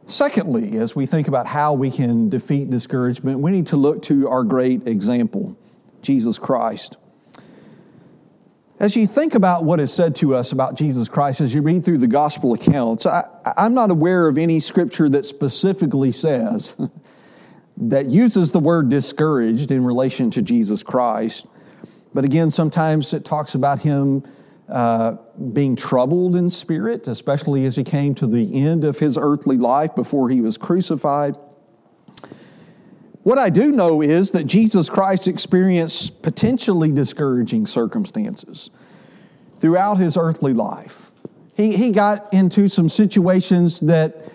Secondly, 0.06 0.78
as 0.78 0.96
we 0.96 1.04
think 1.04 1.28
about 1.28 1.46
how 1.46 1.74
we 1.74 1.90
can 1.90 2.30
defeat 2.30 2.70
discouragement, 2.70 3.40
we 3.40 3.50
need 3.50 3.66
to 3.66 3.76
look 3.76 4.02
to 4.02 4.26
our 4.28 4.42
great 4.42 4.86
example, 4.88 5.56
Jesus 6.00 6.38
Christ. 6.38 6.96
As 8.80 8.96
you 8.96 9.06
think 9.06 9.34
about 9.34 9.64
what 9.64 9.80
is 9.80 9.92
said 9.92 10.14
to 10.16 10.34
us 10.36 10.52
about 10.52 10.76
Jesus 10.76 11.08
Christ, 11.08 11.40
as 11.40 11.52
you 11.52 11.62
read 11.62 11.84
through 11.84 11.98
the 11.98 12.06
gospel 12.06 12.54
accounts, 12.54 13.06
I, 13.06 13.24
am 13.56 13.74
not 13.74 13.90
aware 13.90 14.28
of 14.28 14.38
any 14.38 14.60
scripture 14.60 15.08
that 15.08 15.24
specifically 15.24 16.12
says, 16.12 16.76
that 17.80 18.10
uses 18.10 18.52
the 18.52 18.58
word 18.58 18.88
discouraged 18.88 19.70
in 19.70 19.84
relation 19.84 20.30
to 20.32 20.42
Jesus 20.42 20.82
Christ. 20.82 21.46
But 22.12 22.24
again, 22.24 22.50
sometimes 22.50 23.14
it 23.14 23.24
talks 23.24 23.54
about 23.54 23.80
him 23.80 24.24
uh, 24.68 25.16
being 25.52 25.76
troubled 25.76 26.34
in 26.36 26.50
spirit, 26.50 27.06
especially 27.06 27.64
as 27.64 27.76
he 27.76 27.84
came 27.84 28.14
to 28.16 28.26
the 28.26 28.54
end 28.54 28.84
of 28.84 28.98
his 28.98 29.16
earthly 29.16 29.56
life 29.56 29.94
before 29.94 30.28
he 30.28 30.40
was 30.40 30.58
crucified. 30.58 31.36
What 33.22 33.38
I 33.38 33.50
do 33.50 33.70
know 33.70 34.02
is 34.02 34.32
that 34.32 34.44
Jesus 34.44 34.90
Christ 34.90 35.28
experienced 35.28 36.22
potentially 36.22 36.90
discouraging 36.90 37.66
circumstances 37.66 38.70
throughout 39.60 39.96
his 39.96 40.16
earthly 40.16 40.52
life. 40.52 41.12
He, 41.54 41.76
he 41.76 41.90
got 41.90 42.32
into 42.32 42.68
some 42.68 42.88
situations 42.88 43.80
that 43.80 44.30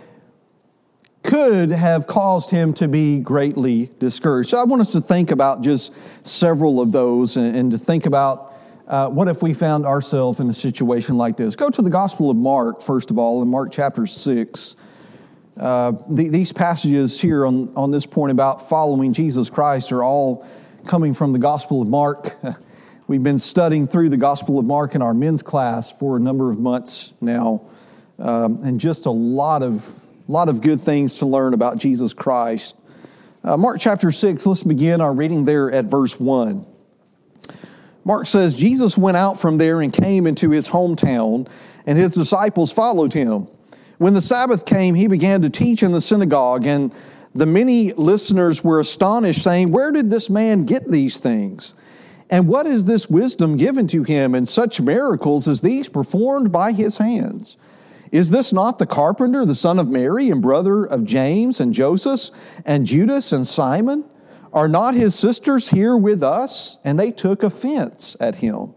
could 1.24 1.72
have 1.72 2.06
caused 2.06 2.50
him 2.52 2.74
to 2.74 2.88
be 2.88 3.20
greatly 3.20 3.90
discouraged. 4.00 4.50
So 4.50 4.60
I 4.60 4.66
want 4.66 4.82
us 4.82 4.92
to 4.92 5.02
think 5.02 5.32
about 5.32 5.62
just 5.62 5.94
several 6.26 6.82
of 6.82 6.92
those 6.92 7.38
and, 7.38 7.56
and 7.56 7.72
to 7.72 7.78
think 7.78 8.06
about 8.06 8.54
uh, 8.88 9.10
what 9.10 9.28
if 9.28 9.42
we 9.42 9.54
found 9.54 9.86
ourselves 9.86 10.40
in 10.40 10.50
a 10.50 10.54
situation 10.54 11.18
like 11.18 11.38
this. 11.38 11.56
Go 11.56 11.70
to 11.70 11.82
the 11.82 11.90
Gospel 11.90 12.30
of 12.30 12.38
Mark, 12.38 12.82
first 12.82 13.10
of 13.10 13.18
all, 13.18 13.42
in 13.42 13.48
Mark 13.48 13.72
chapter 13.72 14.06
6. 14.06 14.76
Uh, 15.56 15.94
the, 16.10 16.28
these 16.28 16.52
passages 16.52 17.22
here 17.22 17.46
on, 17.46 17.72
on 17.76 17.92
this 17.92 18.06
point 18.06 18.32
about 18.32 18.68
following 18.68 19.14
Jesus 19.14 19.50
Christ 19.50 19.92
are 19.92 20.04
all 20.04 20.46
coming 20.86 21.14
from 21.14 21.32
the 21.32 21.40
Gospel 21.40 21.82
of 21.82 21.88
Mark. 21.88 22.38
We've 23.08 23.24
been 23.24 23.38
studying 23.38 23.88
through 23.88 24.10
the 24.10 24.18
Gospel 24.18 24.60
of 24.60 24.66
Mark 24.66 24.96
in 24.96 25.02
our 25.02 25.14
men's 25.14 25.42
class 25.42 25.92
for 25.92 26.18
a 26.18 26.20
number 26.20 26.52
of 26.52 26.60
months 26.60 27.14
now, 27.22 27.62
um, 28.18 28.62
and 28.64 28.80
just 28.80 29.06
a 29.06 29.12
lot 29.12 29.62
of, 29.62 30.03
lot 30.32 30.50
of 30.50 30.62
good 30.62 30.82
things 30.82 31.16
to 31.20 31.26
learn 31.26 31.54
about 31.54 31.78
Jesus 31.78 32.14
Christ. 32.14 32.76
Uh, 33.44 33.58
Mark 33.58 33.80
chapter 33.80 34.12
6, 34.12 34.46
let's 34.46 34.64
begin 34.64 35.02
our 35.02 35.14
reading 35.14 35.44
there 35.46 35.72
at 35.72 35.86
verse 35.86 36.20
1. 36.20 36.66
Mark 38.06 38.28
says, 38.28 38.56
Jesus 38.56 38.98
went 38.98 39.18
out 39.18 39.40
from 39.40 39.58
there 39.58 39.82
and 39.82 39.92
came 39.92 40.28
into 40.28 40.50
his 40.52 40.70
hometown, 40.70 41.50
and 41.86 41.98
his 41.98 42.12
disciples 42.12 42.72
followed 42.72 43.14
him. 43.14 43.48
When 43.98 44.14
the 44.14 44.22
Sabbath 44.22 44.66
came, 44.66 44.96
he 44.96 45.08
began 45.08 45.42
to 45.42 45.50
teach 45.50 45.84
in 45.84 45.92
the 45.92 46.02
synagogue, 46.02 46.66
and 46.66 46.94
the 47.36 47.46
many 47.46 47.94
listeners 47.94 48.64
were 48.64 48.80
astonished, 48.80 49.42
saying, 49.42 49.72
Where 49.72 49.92
did 49.92 50.10
this 50.10 50.30
man 50.30 50.66
get 50.66 50.90
these 50.90 51.20
things? 51.20 51.76
And 52.30 52.48
what 52.48 52.66
is 52.66 52.86
this 52.86 53.10
wisdom 53.10 53.58
given 53.58 53.88
to 53.88 54.04
him, 54.04 54.36
and 54.36 54.48
such 54.48 54.82
miracles 54.82 55.48
as 55.48 55.62
these 55.62 55.90
performed 55.90 56.52
by 56.52 56.72
his 56.72 56.98
hands? 56.98 57.58
Is 58.14 58.30
this 58.30 58.54
not 58.54 58.78
the 58.78 58.86
carpenter, 58.86 59.44
the 59.44 59.56
son 59.56 59.80
of 59.80 59.90
Mary, 59.90 60.30
and 60.30 60.40
brother 60.40 60.84
of 60.84 61.04
James 61.04 61.60
and 61.60 61.74
Joseph, 61.74 62.30
and 62.64 62.86
Judas 62.86 63.32
and 63.32 63.48
Simon? 63.48 64.06
Are 64.54 64.68
not 64.68 64.94
his 64.94 65.16
sisters 65.16 65.70
here 65.70 65.98
with 65.98 66.22
us? 66.22 66.78
And 66.84 67.00
they 67.00 67.10
took 67.10 67.42
offense 67.42 68.16
at 68.20 68.36
him. 68.36 68.76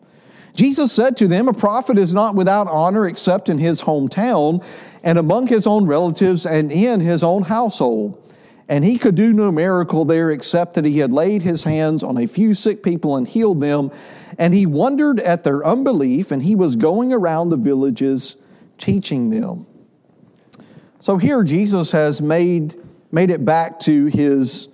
Jesus 0.54 0.90
said 0.90 1.18
to 1.18 1.28
them, 1.28 1.48
A 1.48 1.52
prophet 1.52 1.98
is 1.98 2.14
not 2.14 2.34
without 2.34 2.66
honor 2.68 3.06
except 3.06 3.50
in 3.50 3.58
his 3.58 3.82
hometown 3.82 4.64
and 5.04 5.18
among 5.18 5.48
his 5.48 5.66
own 5.66 5.84
relatives 5.84 6.46
and 6.46 6.72
in 6.72 7.00
his 7.00 7.22
own 7.22 7.42
household. 7.42 8.34
And 8.70 8.86
he 8.86 8.96
could 8.96 9.16
do 9.16 9.34
no 9.34 9.52
miracle 9.52 10.06
there 10.06 10.30
except 10.30 10.72
that 10.76 10.86
he 10.86 11.00
had 11.00 11.12
laid 11.12 11.42
his 11.42 11.64
hands 11.64 12.02
on 12.02 12.16
a 12.16 12.26
few 12.26 12.54
sick 12.54 12.82
people 12.82 13.14
and 13.16 13.28
healed 13.28 13.60
them. 13.60 13.90
And 14.38 14.54
he 14.54 14.64
wondered 14.64 15.20
at 15.20 15.44
their 15.44 15.62
unbelief, 15.62 16.30
and 16.30 16.42
he 16.42 16.54
was 16.54 16.74
going 16.74 17.12
around 17.12 17.50
the 17.50 17.58
villages 17.58 18.36
teaching 18.78 19.30
them. 19.30 19.66
So 21.00 21.16
here 21.18 21.44
Jesus 21.44 21.92
has 21.92 22.20
made, 22.20 22.74
made 23.12 23.30
it 23.30 23.44
back 23.44 23.78
to 23.80 24.06
his 24.06 24.68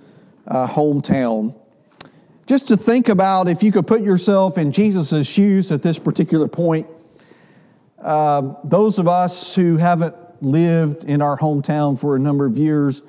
uh, 0.46 0.66
hometown. 0.66 1.54
Just 2.46 2.68
to 2.68 2.76
think 2.76 3.08
about 3.08 3.48
if 3.48 3.62
you 3.62 3.70
could 3.72 3.86
put 3.86 4.02
yourself 4.02 4.58
in 4.58 4.72
Jesus' 4.72 5.26
shoes 5.26 5.70
at 5.70 5.82
this 5.82 5.98
particular 5.98 6.48
point. 6.48 6.86
Uh, 8.00 8.54
those 8.64 8.98
of 8.98 9.06
us 9.06 9.54
who 9.54 9.76
haven't 9.76 10.16
lived 10.42 11.04
in 11.04 11.22
our 11.22 11.38
hometown 11.38 11.98
for 11.98 12.16
a 12.16 12.18
number 12.18 12.44
of 12.44 12.58
years, 12.58 13.02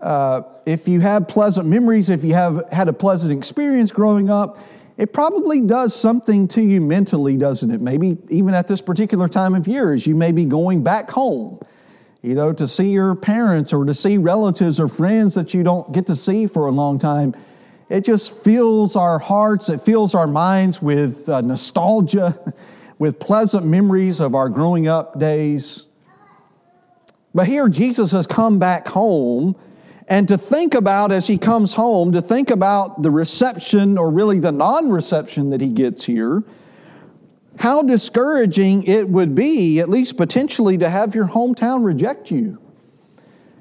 uh, 0.00 0.42
if 0.66 0.88
you 0.88 1.00
have 1.00 1.28
pleasant 1.28 1.66
memories, 1.66 2.08
if 2.08 2.24
you 2.24 2.34
have 2.34 2.62
had 2.72 2.88
a 2.88 2.92
pleasant 2.92 3.32
experience 3.32 3.92
growing 3.92 4.28
up, 4.28 4.58
it 4.98 5.12
probably 5.12 5.60
does 5.60 5.94
something 5.94 6.48
to 6.48 6.60
you 6.60 6.80
mentally, 6.80 7.36
doesn't 7.36 7.70
it? 7.70 7.80
Maybe 7.80 8.18
even 8.30 8.52
at 8.52 8.66
this 8.66 8.82
particular 8.82 9.28
time 9.28 9.54
of 9.54 9.68
year, 9.68 9.94
as 9.94 10.08
you 10.08 10.16
may 10.16 10.32
be 10.32 10.44
going 10.44 10.82
back 10.82 11.08
home, 11.08 11.60
you 12.20 12.34
know, 12.34 12.52
to 12.52 12.66
see 12.66 12.90
your 12.90 13.14
parents 13.14 13.72
or 13.72 13.84
to 13.84 13.94
see 13.94 14.18
relatives 14.18 14.80
or 14.80 14.88
friends 14.88 15.34
that 15.34 15.54
you 15.54 15.62
don't 15.62 15.92
get 15.92 16.06
to 16.06 16.16
see 16.16 16.48
for 16.48 16.66
a 16.66 16.72
long 16.72 16.98
time. 16.98 17.32
It 17.88 18.04
just 18.04 18.42
fills 18.42 18.96
our 18.96 19.20
hearts, 19.20 19.68
it 19.68 19.80
fills 19.80 20.16
our 20.16 20.26
minds 20.26 20.82
with 20.82 21.28
uh, 21.28 21.42
nostalgia, 21.42 22.52
with 22.98 23.20
pleasant 23.20 23.64
memories 23.64 24.18
of 24.18 24.34
our 24.34 24.48
growing 24.48 24.88
up 24.88 25.20
days. 25.20 25.86
But 27.32 27.46
here 27.46 27.68
Jesus 27.68 28.10
has 28.10 28.26
come 28.26 28.58
back 28.58 28.88
home, 28.88 29.54
and 30.08 30.26
to 30.28 30.38
think 30.38 30.74
about 30.74 31.12
as 31.12 31.26
he 31.26 31.36
comes 31.36 31.74
home, 31.74 32.12
to 32.12 32.22
think 32.22 32.50
about 32.50 33.02
the 33.02 33.10
reception 33.10 33.98
or 33.98 34.10
really 34.10 34.40
the 34.40 34.52
non 34.52 34.90
reception 34.90 35.50
that 35.50 35.60
he 35.60 35.68
gets 35.68 36.04
here, 36.04 36.44
how 37.58 37.82
discouraging 37.82 38.84
it 38.84 39.08
would 39.08 39.34
be, 39.34 39.80
at 39.80 39.88
least 39.88 40.16
potentially, 40.16 40.78
to 40.78 40.88
have 40.88 41.14
your 41.14 41.28
hometown 41.28 41.84
reject 41.84 42.30
you. 42.30 42.58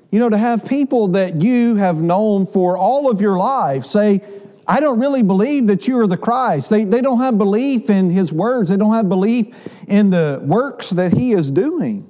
You 0.09 0.19
know, 0.19 0.29
to 0.29 0.37
have 0.37 0.65
people 0.65 1.09
that 1.09 1.41
you 1.41 1.75
have 1.75 2.01
known 2.01 2.45
for 2.45 2.77
all 2.77 3.11
of 3.11 3.19
your 3.19 3.37
life 3.37 3.83
say, 3.83 4.21
I 4.65 4.79
don't 4.79 4.99
really 4.99 5.23
believe 5.23 5.67
that 5.67 5.87
you 5.87 5.97
are 5.99 6.07
the 6.07 6.17
Christ. 6.17 6.69
They, 6.69 6.85
they 6.85 7.01
don't 7.01 7.19
have 7.19 7.37
belief 7.37 7.89
in 7.89 8.09
his 8.09 8.31
words, 8.31 8.69
they 8.69 8.77
don't 8.77 8.93
have 8.93 9.09
belief 9.09 9.47
in 9.87 10.11
the 10.11 10.39
works 10.43 10.91
that 10.91 11.13
he 11.13 11.33
is 11.33 11.51
doing. 11.51 12.09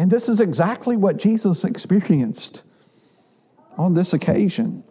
And 0.00 0.10
this 0.10 0.30
is 0.30 0.40
exactly 0.40 0.96
what 0.96 1.18
Jesus 1.18 1.62
experienced 1.62 2.62
on 3.76 3.92
this 3.92 4.14
occasion. 4.14 4.82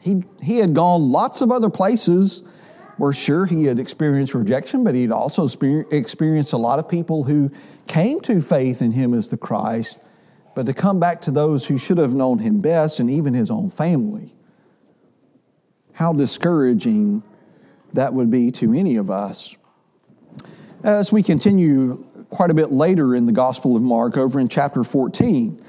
He, 0.00 0.22
he 0.42 0.58
had 0.58 0.74
gone 0.74 1.10
lots 1.10 1.40
of 1.40 1.50
other 1.50 1.70
places 1.70 2.42
where, 2.98 3.14
sure, 3.14 3.46
he 3.46 3.64
had 3.64 3.78
experienced 3.78 4.34
rejection, 4.34 4.84
but 4.84 4.94
he'd 4.94 5.12
also 5.12 5.48
experienced 5.90 6.52
a 6.52 6.58
lot 6.58 6.78
of 6.78 6.90
people 6.90 7.24
who 7.24 7.50
came 7.86 8.20
to 8.20 8.42
faith 8.42 8.82
in 8.82 8.92
him 8.92 9.14
as 9.14 9.30
the 9.30 9.38
Christ. 9.38 9.96
But 10.54 10.66
to 10.66 10.74
come 10.74 11.00
back 11.00 11.22
to 11.22 11.30
those 11.30 11.64
who 11.64 11.78
should 11.78 11.96
have 11.96 12.14
known 12.14 12.40
him 12.40 12.60
best 12.60 13.00
and 13.00 13.10
even 13.10 13.32
his 13.32 13.50
own 13.50 13.70
family, 13.70 14.34
how 15.94 16.12
discouraging 16.12 17.22
that 17.94 18.12
would 18.12 18.30
be 18.30 18.50
to 18.50 18.74
any 18.74 18.96
of 18.96 19.10
us. 19.10 19.56
As 20.82 21.10
we 21.10 21.22
continue 21.22 22.04
quite 22.34 22.50
a 22.50 22.54
bit 22.54 22.72
later 22.72 23.14
in 23.14 23.26
the 23.26 23.32
Gospel 23.32 23.76
of 23.76 23.82
Mark, 23.82 24.16
over 24.16 24.40
in 24.40 24.48
chapter 24.48 24.82
14, 24.82 25.64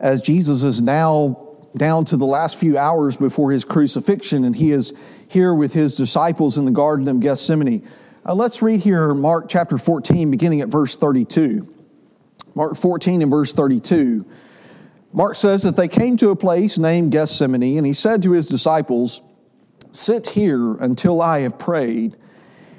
as 0.00 0.22
Jesus 0.22 0.62
is 0.62 0.80
now 0.80 1.46
down 1.76 2.06
to 2.06 2.16
the 2.16 2.24
last 2.24 2.56
few 2.56 2.78
hours 2.78 3.18
before 3.18 3.52
his 3.52 3.66
crucifixion, 3.66 4.44
and 4.44 4.56
he 4.56 4.72
is 4.72 4.94
here 5.28 5.54
with 5.54 5.74
his 5.74 5.94
disciples 5.94 6.56
in 6.56 6.64
the 6.64 6.70
Garden 6.70 7.06
of 7.06 7.20
Gethsemane. 7.20 7.86
Uh, 8.24 8.34
let's 8.34 8.62
read 8.62 8.80
here 8.80 9.12
Mark 9.12 9.50
chapter 9.50 9.76
14, 9.76 10.30
beginning 10.30 10.62
at 10.62 10.68
verse 10.68 10.96
32. 10.96 11.68
Mark 12.54 12.78
14 12.78 13.20
and 13.20 13.30
verse 13.30 13.52
32. 13.52 14.24
Mark 15.12 15.36
says 15.36 15.64
that 15.64 15.76
they 15.76 15.88
came 15.88 16.16
to 16.16 16.30
a 16.30 16.36
place 16.36 16.78
named 16.78 17.12
Gethsemane, 17.12 17.76
and 17.76 17.86
he 17.86 17.92
said 17.92 18.22
to 18.22 18.32
his 18.32 18.48
disciples, 18.48 19.20
Sit 19.92 20.28
here 20.28 20.76
until 20.76 21.20
I 21.20 21.40
have 21.40 21.58
prayed. 21.58 22.16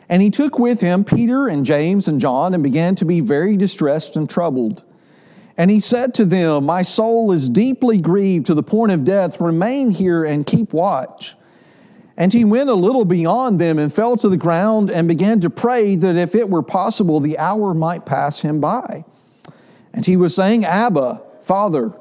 And 0.07 0.21
he 0.21 0.29
took 0.29 0.59
with 0.59 0.81
him 0.81 1.03
Peter 1.03 1.47
and 1.47 1.65
James 1.65 2.07
and 2.07 2.21
John 2.21 2.53
and 2.53 2.61
began 2.61 2.95
to 2.95 3.05
be 3.05 3.19
very 3.19 3.57
distressed 3.57 4.15
and 4.15 4.29
troubled. 4.29 4.83
And 5.57 5.71
he 5.71 5.79
said 5.79 6.13
to 6.15 6.25
them, 6.25 6.65
My 6.65 6.81
soul 6.81 7.31
is 7.31 7.49
deeply 7.49 7.99
grieved 7.99 8.45
to 8.47 8.53
the 8.53 8.63
point 8.63 8.91
of 8.91 9.05
death. 9.05 9.39
Remain 9.39 9.91
here 9.91 10.23
and 10.23 10.45
keep 10.45 10.73
watch. 10.73 11.35
And 12.17 12.31
he 12.31 12.45
went 12.45 12.69
a 12.69 12.75
little 12.75 13.05
beyond 13.05 13.59
them 13.59 13.77
and 13.77 13.93
fell 13.93 14.15
to 14.17 14.29
the 14.29 14.37
ground 14.37 14.89
and 14.89 15.07
began 15.07 15.41
to 15.41 15.49
pray 15.49 15.95
that 15.95 16.15
if 16.15 16.33
it 16.33 16.49
were 16.49 16.63
possible, 16.63 17.19
the 17.19 17.37
hour 17.37 17.73
might 17.73 18.05
pass 18.05 18.39
him 18.39 18.61
by. 18.61 19.03
And 19.93 20.05
he 20.05 20.15
was 20.15 20.35
saying, 20.35 20.65
Abba, 20.65 21.21
Father, 21.41 21.93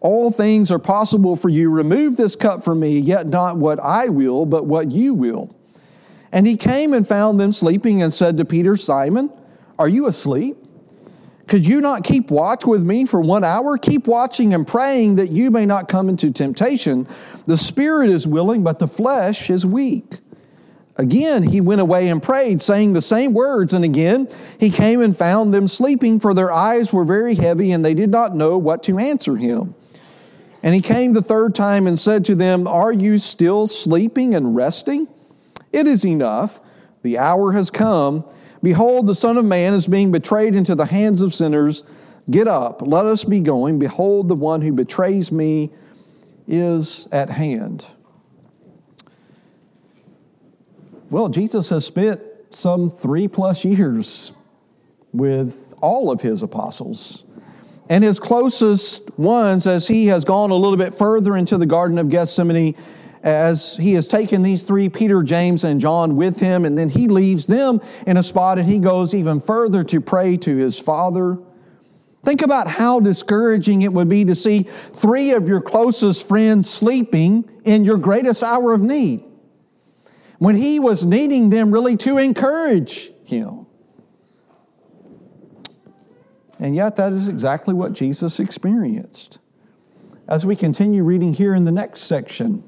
all 0.00 0.30
things 0.30 0.70
are 0.70 0.78
possible 0.78 1.34
for 1.34 1.48
you. 1.48 1.70
Remove 1.70 2.16
this 2.16 2.36
cup 2.36 2.62
from 2.62 2.80
me, 2.80 2.98
yet 2.98 3.26
not 3.26 3.56
what 3.56 3.80
I 3.80 4.08
will, 4.08 4.46
but 4.46 4.64
what 4.64 4.92
you 4.92 5.14
will. 5.14 5.54
And 6.32 6.46
he 6.46 6.56
came 6.56 6.92
and 6.92 7.06
found 7.06 7.40
them 7.40 7.52
sleeping 7.52 8.02
and 8.02 8.12
said 8.12 8.36
to 8.36 8.44
Peter, 8.44 8.76
Simon, 8.76 9.30
are 9.78 9.88
you 9.88 10.06
asleep? 10.06 10.56
Could 11.46 11.66
you 11.66 11.80
not 11.80 12.04
keep 12.04 12.30
watch 12.30 12.66
with 12.66 12.84
me 12.84 13.06
for 13.06 13.20
one 13.20 13.42
hour? 13.42 13.78
Keep 13.78 14.06
watching 14.06 14.52
and 14.52 14.66
praying 14.66 15.14
that 15.14 15.30
you 15.32 15.50
may 15.50 15.64
not 15.64 15.88
come 15.88 16.10
into 16.10 16.30
temptation. 16.30 17.06
The 17.46 17.56
spirit 17.56 18.10
is 18.10 18.26
willing, 18.26 18.62
but 18.62 18.78
the 18.78 18.86
flesh 18.86 19.48
is 19.48 19.64
weak. 19.64 20.18
Again, 20.96 21.44
he 21.44 21.60
went 21.60 21.80
away 21.80 22.08
and 22.08 22.22
prayed, 22.22 22.60
saying 22.60 22.92
the 22.92 23.00
same 23.00 23.32
words. 23.32 23.72
And 23.72 23.84
again, 23.84 24.28
he 24.60 24.68
came 24.68 25.00
and 25.00 25.16
found 25.16 25.54
them 25.54 25.68
sleeping, 25.68 26.20
for 26.20 26.34
their 26.34 26.52
eyes 26.52 26.92
were 26.92 27.04
very 27.04 27.36
heavy, 27.36 27.72
and 27.72 27.82
they 27.82 27.94
did 27.94 28.10
not 28.10 28.36
know 28.36 28.58
what 28.58 28.82
to 28.82 28.98
answer 28.98 29.36
him. 29.36 29.74
And 30.62 30.74
he 30.74 30.80
came 30.80 31.12
the 31.12 31.22
third 31.22 31.54
time 31.54 31.86
and 31.86 31.98
said 31.98 32.24
to 32.26 32.34
them, 32.34 32.66
Are 32.66 32.92
you 32.92 33.18
still 33.18 33.68
sleeping 33.68 34.34
and 34.34 34.56
resting? 34.56 35.08
It 35.72 35.86
is 35.86 36.04
enough. 36.04 36.60
The 37.02 37.18
hour 37.18 37.52
has 37.52 37.70
come. 37.70 38.24
Behold, 38.62 39.06
the 39.06 39.14
Son 39.14 39.36
of 39.36 39.44
Man 39.44 39.74
is 39.74 39.86
being 39.86 40.10
betrayed 40.10 40.54
into 40.56 40.74
the 40.74 40.86
hands 40.86 41.20
of 41.20 41.32
sinners. 41.34 41.84
Get 42.30 42.48
up, 42.48 42.82
let 42.86 43.06
us 43.06 43.24
be 43.24 43.40
going. 43.40 43.78
Behold, 43.78 44.28
the 44.28 44.34
one 44.34 44.60
who 44.62 44.72
betrays 44.72 45.32
me 45.32 45.70
is 46.46 47.08
at 47.12 47.30
hand. 47.30 47.86
Well, 51.10 51.28
Jesus 51.28 51.70
has 51.70 51.86
spent 51.86 52.20
some 52.50 52.90
three 52.90 53.28
plus 53.28 53.64
years 53.64 54.32
with 55.12 55.74
all 55.80 56.10
of 56.10 56.20
his 56.20 56.42
apostles. 56.42 57.24
And 57.88 58.04
his 58.04 58.20
closest 58.20 59.18
ones, 59.18 59.66
as 59.66 59.86
he 59.86 60.06
has 60.06 60.24
gone 60.24 60.50
a 60.50 60.54
little 60.54 60.76
bit 60.76 60.94
further 60.94 61.36
into 61.36 61.56
the 61.56 61.64
Garden 61.64 61.96
of 61.96 62.10
Gethsemane, 62.10 62.74
as 63.22 63.76
he 63.76 63.94
has 63.94 64.06
taken 64.06 64.42
these 64.42 64.62
three, 64.62 64.88
Peter, 64.88 65.22
James, 65.22 65.64
and 65.64 65.80
John, 65.80 66.16
with 66.16 66.40
him, 66.40 66.64
and 66.64 66.78
then 66.78 66.88
he 66.88 67.08
leaves 67.08 67.46
them 67.46 67.80
in 68.06 68.16
a 68.16 68.22
spot 68.22 68.58
and 68.58 68.68
he 68.68 68.78
goes 68.78 69.14
even 69.14 69.40
further 69.40 69.84
to 69.84 70.00
pray 70.00 70.36
to 70.38 70.56
his 70.56 70.78
Father. 70.78 71.38
Think 72.24 72.42
about 72.42 72.68
how 72.68 73.00
discouraging 73.00 73.82
it 73.82 73.92
would 73.92 74.08
be 74.08 74.24
to 74.24 74.34
see 74.34 74.62
three 74.62 75.32
of 75.32 75.48
your 75.48 75.60
closest 75.60 76.26
friends 76.26 76.68
sleeping 76.68 77.48
in 77.64 77.84
your 77.84 77.96
greatest 77.96 78.42
hour 78.42 78.72
of 78.72 78.82
need 78.82 79.24
when 80.38 80.54
he 80.54 80.78
was 80.78 81.04
needing 81.04 81.50
them 81.50 81.70
really 81.70 81.96
to 81.96 82.18
encourage 82.18 83.10
him. 83.24 83.66
And 86.60 86.74
yet, 86.74 86.96
that 86.96 87.12
is 87.12 87.28
exactly 87.28 87.72
what 87.72 87.92
Jesus 87.92 88.40
experienced. 88.40 89.38
As 90.26 90.44
we 90.44 90.56
continue 90.56 91.04
reading 91.04 91.32
here 91.32 91.54
in 91.54 91.64
the 91.64 91.72
next 91.72 92.00
section, 92.02 92.67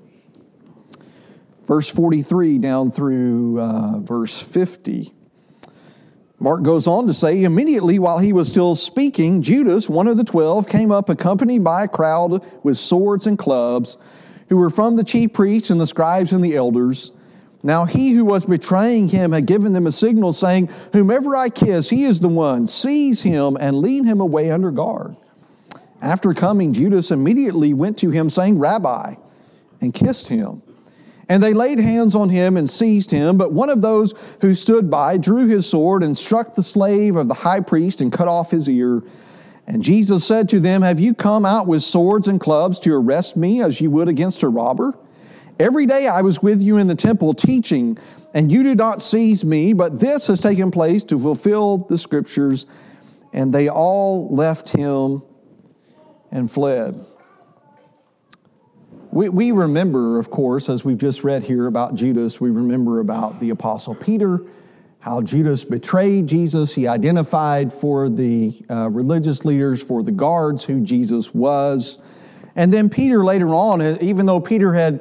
verse 1.71 1.89
43 1.89 2.59
down 2.59 2.91
through 2.91 3.61
uh, 3.61 4.01
verse 4.01 4.41
50. 4.41 5.15
Mark 6.41 6.65
goes 6.65 6.89
on 6.89 7.07
to 7.07 7.15
say, 7.15 7.45
immediately 7.45 8.01
while 8.01 8.19
he 8.19 8.33
was 8.33 8.49
still 8.49 8.75
speaking, 8.75 9.41
Judas, 9.41 9.89
one 9.89 10.09
of 10.09 10.17
the 10.17 10.25
twelve, 10.25 10.69
came 10.69 10.91
up 10.91 11.09
accompanied 11.09 11.63
by 11.63 11.85
a 11.85 11.89
crowd 11.89 12.45
with 12.65 12.77
swords 12.77 13.29
and 13.29 13.39
clubs, 13.39 13.97
who 14.49 14.57
were 14.57 14.69
from 14.69 14.97
the 14.97 15.05
chief 15.05 15.33
priests 15.33 15.71
and 15.71 15.81
the 15.81 15.87
scribes 15.87 16.33
and 16.33 16.43
the 16.43 16.57
elders. 16.57 17.13
Now 17.63 17.85
he 17.85 18.15
who 18.15 18.25
was 18.25 18.47
betraying 18.47 19.11
him 19.11 19.31
had 19.31 19.47
given 19.47 19.73
them 19.73 19.87
a 19.87 19.93
signal, 19.93 20.33
saying, 20.33 20.71
Whomever 20.93 21.37
I 21.37 21.51
kiss, 21.51 21.89
he 21.89 22.03
is 22.03 22.19
the 22.19 22.27
one. 22.27 22.67
Seize 22.67 23.23
him 23.23 23.57
and 23.61 23.79
lead 23.79 24.07
him 24.07 24.21
away 24.21 24.51
under 24.51 24.73
guard. 24.73 25.15
After 26.03 26.35
coming, 26.35 26.73
Judas 26.73 27.13
immediately 27.13 27.75
went 27.75 27.97
to 27.99 28.11
him, 28.11 28.29
saying, 28.29 28.59
Rabbi, 28.59 29.15
and 29.81 29.95
kissed 29.95 30.27
him. 30.27 30.63
And 31.31 31.41
they 31.41 31.55
laid 31.55 31.79
hands 31.79 32.17
on 32.17 32.29
him 32.29 32.57
and 32.57 32.69
seized 32.69 33.13
him. 33.13 33.39
But 33.39 33.53
one 33.53 33.71
of 33.71 33.83
those 33.83 34.15
who 34.41 34.53
stood 34.53 34.91
by 34.91 35.17
drew 35.17 35.47
his 35.47 35.65
sword 35.65 36.03
and 36.03 36.19
struck 36.19 36.55
the 36.55 36.63
slave 36.65 37.15
of 37.15 37.29
the 37.29 37.35
high 37.35 37.61
priest 37.61 38.01
and 38.01 38.13
cut 38.13 38.27
off 38.27 38.51
his 38.51 38.69
ear. 38.69 39.05
And 39.65 39.81
Jesus 39.81 40.27
said 40.27 40.49
to 40.49 40.59
them, 40.59 40.83
Have 40.83 40.99
you 40.99 41.15
come 41.15 41.47
out 41.47 41.69
with 41.69 41.85
swords 41.85 42.27
and 42.27 42.41
clubs 42.41 42.81
to 42.81 42.93
arrest 42.93 43.37
me 43.37 43.63
as 43.63 43.81
you 43.81 43.93
would 43.93 44.09
against 44.09 44.43
a 44.43 44.49
robber? 44.49 44.99
Every 45.61 45.87
day 45.87 46.09
I 46.09 46.21
was 46.23 46.43
with 46.43 46.61
you 46.61 46.79
in 46.79 46.89
the 46.89 46.97
temple 46.97 47.33
teaching, 47.33 47.97
and 48.35 48.51
you 48.51 48.65
did 48.65 48.79
not 48.79 49.01
seize 49.01 49.45
me, 49.45 49.73
but 49.73 50.01
this 50.01 50.27
has 50.27 50.41
taken 50.41 50.73
place 50.73 51.05
to 51.05 51.19
fulfill 51.19 51.79
the 51.79 51.97
scriptures. 51.97 52.67
And 53.33 53.55
they 53.55 53.69
all 53.69 54.35
left 54.35 54.71
him 54.71 55.23
and 56.33 56.51
fled. 56.51 57.07
We, 59.13 59.29
we 59.29 59.51
remember, 59.51 60.21
of 60.21 60.31
course, 60.31 60.69
as 60.69 60.85
we've 60.85 60.99
just 60.99 61.25
read 61.25 61.43
here 61.43 61.67
about 61.67 61.97
Judas, 61.97 62.41
we 62.41 62.51
remember 62.51 63.01
about 63.01 63.41
the 63.41 63.51
Apostle 63.51 63.97
Peter, 63.97 64.41
how 65.01 65.21
Judas 65.21 65.65
betrayed 65.65 66.29
Jesus. 66.29 66.75
He 66.75 66.87
identified 66.87 67.73
for 67.73 68.09
the 68.09 68.55
uh, 68.71 68.89
religious 68.89 69.45
leaders, 69.45 69.83
for 69.83 70.05
the 70.05 70.13
guards, 70.13 70.65
who 70.65 70.81
Jesus 70.81 71.35
was. 71.35 71.99
And 72.55 72.73
then 72.73 72.89
Peter 72.89 73.25
later 73.25 73.49
on, 73.49 73.83
even 74.01 74.27
though 74.27 74.41
Peter 74.41 74.75
had 74.75 75.01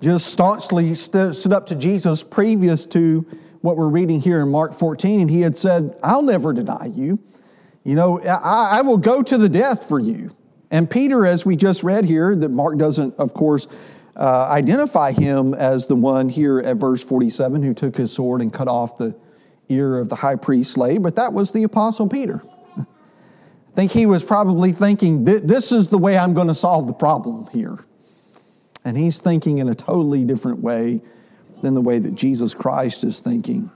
just 0.00 0.26
staunchly 0.26 0.92
st- 0.94 1.36
stood 1.36 1.52
up 1.52 1.66
to 1.66 1.76
Jesus 1.76 2.24
previous 2.24 2.84
to 2.86 3.24
what 3.60 3.76
we're 3.76 3.88
reading 3.88 4.20
here 4.20 4.42
in 4.42 4.48
Mark 4.48 4.74
14, 4.74 5.20
and 5.20 5.30
he 5.30 5.42
had 5.42 5.56
said, 5.56 5.96
I'll 6.02 6.22
never 6.22 6.52
deny 6.52 6.86
you. 6.86 7.20
You 7.84 7.94
know, 7.94 8.20
I, 8.20 8.78
I 8.78 8.80
will 8.82 8.98
go 8.98 9.22
to 9.22 9.38
the 9.38 9.48
death 9.48 9.88
for 9.88 10.00
you. 10.00 10.34
And 10.74 10.90
Peter, 10.90 11.24
as 11.24 11.46
we 11.46 11.54
just 11.54 11.84
read 11.84 12.04
here, 12.04 12.34
that 12.34 12.48
Mark 12.48 12.78
doesn't, 12.78 13.14
of 13.14 13.32
course, 13.32 13.68
uh, 14.16 14.48
identify 14.50 15.12
him 15.12 15.54
as 15.54 15.86
the 15.86 15.94
one 15.94 16.28
here 16.28 16.58
at 16.58 16.78
verse 16.78 17.00
47 17.00 17.62
who 17.62 17.72
took 17.74 17.94
his 17.94 18.12
sword 18.12 18.40
and 18.40 18.52
cut 18.52 18.66
off 18.66 18.98
the 18.98 19.14
ear 19.68 19.96
of 19.96 20.08
the 20.08 20.16
high 20.16 20.34
priest 20.34 20.72
slave, 20.72 21.00
but 21.00 21.14
that 21.14 21.32
was 21.32 21.52
the 21.52 21.62
Apostle 21.62 22.08
Peter. 22.08 22.42
I 22.76 22.84
think 23.76 23.92
he 23.92 24.04
was 24.04 24.24
probably 24.24 24.72
thinking, 24.72 25.22
this 25.22 25.70
is 25.70 25.86
the 25.86 25.98
way 25.98 26.18
I'm 26.18 26.34
going 26.34 26.48
to 26.48 26.56
solve 26.56 26.88
the 26.88 26.92
problem 26.92 27.46
here. 27.52 27.78
And 28.84 28.96
he's 28.96 29.20
thinking 29.20 29.58
in 29.58 29.68
a 29.68 29.76
totally 29.76 30.24
different 30.24 30.58
way 30.58 31.02
than 31.62 31.74
the 31.74 31.82
way 31.82 32.00
that 32.00 32.16
Jesus 32.16 32.52
Christ 32.52 33.04
is 33.04 33.20
thinking. 33.20 33.70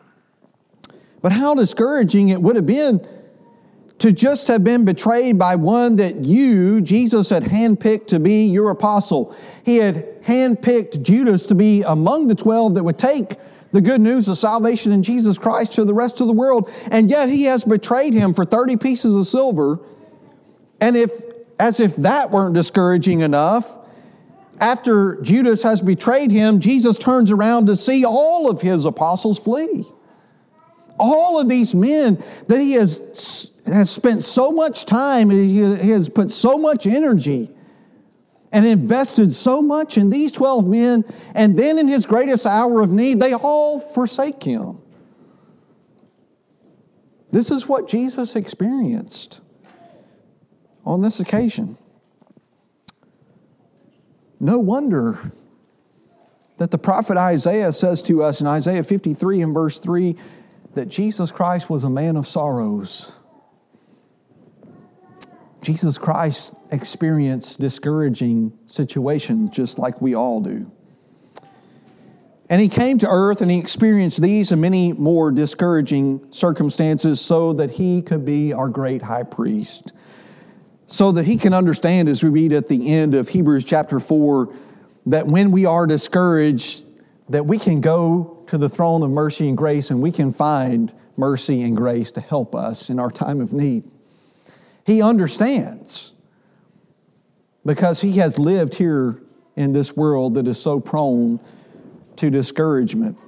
But 1.23 1.31
how 1.31 1.55
discouraging 1.55 2.31
it 2.31 2.43
would 2.43 2.57
have 2.57 2.67
been 2.67 3.07
to 3.99 4.13
just 4.13 4.47
have 4.49 4.63
been 4.63 4.85
betrayed 4.85 5.39
by 5.39 5.57
one 5.57 5.97
that 5.97 6.25
you, 6.25 6.81
Jesus, 6.81 7.31
had 7.31 7.45
handpicked 7.45 8.07
to 8.09 8.21
be 8.21 8.47
your 8.47 8.71
apostle. 8.71 9.35
He 9.65 9.79
had 9.79 10.23
handpicked 10.23 11.03
Judas 11.03 11.45
to 11.47 11.55
be 11.55 11.83
among 11.83 12.29
the 12.29 12.35
12 12.35 12.75
that 12.75 12.85
would 12.85 12.99
take 12.99 13.37
the 13.73 13.81
good 13.81 14.01
news 14.01 14.29
of 14.29 14.39
salvation 14.39 14.93
in 14.93 15.03
Jesus 15.03 15.37
Christ 15.37 15.73
to 15.73 15.85
the 15.85 15.95
rest 15.95 16.21
of 16.21 16.27
the 16.27 16.33
world. 16.33 16.71
And 16.91 17.11
yet 17.11 17.29
he 17.29 17.45
has 17.45 17.65
betrayed 17.65 18.15
him 18.15 18.35
for 18.35 18.45
30 18.45 18.77
pieces 18.77 19.17
of 19.17 19.27
silver. 19.27 19.81
And 20.81 20.97
if, 20.97 21.11
as 21.59 21.81
if 21.81 21.97
that 21.97 22.31
weren't 22.31 22.55
discouraging 22.55 23.21
enough, 23.21 23.79
after 24.61 25.21
Judas 25.23 25.63
has 25.63 25.81
betrayed 25.81 26.31
him, 26.31 26.61
Jesus 26.61 26.99
turns 26.99 27.31
around 27.31 27.67
to 27.67 27.77
see 27.77 28.05
all 28.05 28.51
of 28.51 28.61
his 28.61 28.85
apostles 28.85 29.39
flee. 29.39 29.85
All 30.99 31.39
of 31.39 31.49
these 31.49 31.75
men 31.75 32.23
that 32.49 32.61
he 32.61 32.73
has, 32.73 33.53
has 33.73 33.91
spent 33.91 34.23
so 34.23 34.51
much 34.51 34.87
time 34.87 35.31
he 35.31 35.59
has 35.61 36.09
put 36.09 36.31
so 36.31 36.59
much 36.59 36.87
energy 36.87 37.51
and 38.51 38.67
invested 38.67 39.33
so 39.33 39.61
much 39.61 39.99
in 39.99 40.09
these 40.11 40.33
12 40.33 40.67
men, 40.67 41.05
and 41.35 41.59
then 41.59 41.79
in 41.79 41.87
his 41.87 42.07
greatest 42.07 42.47
hour 42.47 42.81
of 42.81 42.91
need, 42.91 43.21
they 43.21 43.35
all 43.35 43.79
forsake 43.79 44.43
him. 44.43 44.81
This 47.31 47.51
is 47.51 47.69
what 47.69 47.87
Jesus 47.89 48.35
experienced 48.35 49.43
on 50.87 51.03
this 51.03 51.21
occasion. 51.21 51.77
No 54.41 54.59
wonder 54.59 55.33
that 56.57 56.71
the 56.71 56.79
prophet 56.79 57.19
Isaiah 57.19 57.73
says 57.75 58.03
to 58.05 58.23
us 58.23 58.41
in 58.41 58.47
Isaiah 58.47 58.83
53 58.83 59.43
and 59.43 59.53
verse 59.53 59.79
3 59.79 60.17
that 60.75 60.89
Jesus 60.89 61.31
Christ 61.31 61.69
was 61.69 61.85
a 61.85 61.91
man 61.91 62.17
of 62.17 62.27
sorrows. 62.27 63.13
Jesus 65.61 65.99
Christ 65.99 66.53
experienced 66.71 67.61
discouraging 67.61 68.53
situations 68.67 69.51
just 69.51 69.79
like 69.79 70.01
we 70.01 70.15
all 70.15 70.41
do. 70.41 70.71
And 72.51 72.61
he 72.63 72.69
came 72.69 72.99
to 72.99 73.09
earth 73.09 73.43
and 73.43 73.51
he 73.51 73.59
experienced 73.59 74.23
these 74.23 74.51
and 74.51 74.61
many 74.61 74.93
more 74.93 75.31
discouraging 75.31 76.27
circumstances 76.31 77.21
so 77.21 77.53
that 77.55 77.73
he 77.73 78.01
could 78.01 78.25
be 78.25 78.53
our 78.53 78.69
great 78.69 79.03
high 79.03 79.25
priest 79.25 79.93
so 80.89 81.13
that 81.13 81.27
he 81.27 81.37
can 81.37 81.53
understand, 81.53 82.09
as 82.09 82.23
we 82.23 82.31
read 82.31 82.53
at 82.53 82.67
the 82.67 82.89
end 82.93 83.15
of 83.15 83.29
Hebrews 83.29 83.65
chapter 83.65 84.01
4, 84.01 84.53
that 85.07 85.27
when 85.27 85.51
we 85.51 85.67
are 85.67 85.87
discouraged, 85.87 86.83
that 87.29 87.45
we 87.45 87.59
can 87.59 87.83
go 87.83 88.43
to 88.49 88.57
the 88.57 88.71
throne 88.71 89.03
of 89.03 89.11
mercy 89.11 89.49
and 89.49 89.57
grace 89.57 89.91
and 89.91 90.01
we 90.01 90.11
can 90.11 90.33
find 90.33 90.93
mercy 91.17 91.63
and 91.63 91.77
grace 91.77 92.11
to 92.13 92.23
help 92.23 92.55
us 92.55 92.89
in 92.89 92.99
our 92.99 93.11
time 93.11 93.41
of 93.41 93.53
need. 93.53 93.85
He 94.89 95.03
understands 95.03 96.15
because 97.67 98.01
he 98.01 98.13
has 98.13 98.39
lived 98.39 98.77
here 98.77 99.21
in 99.55 99.75
this 99.75 99.95
world 99.95 100.33
that 100.33 100.49
is 100.49 100.59
so 100.59 100.81
prone 100.81 101.41
to 102.17 102.31
discouragement. 102.31 103.19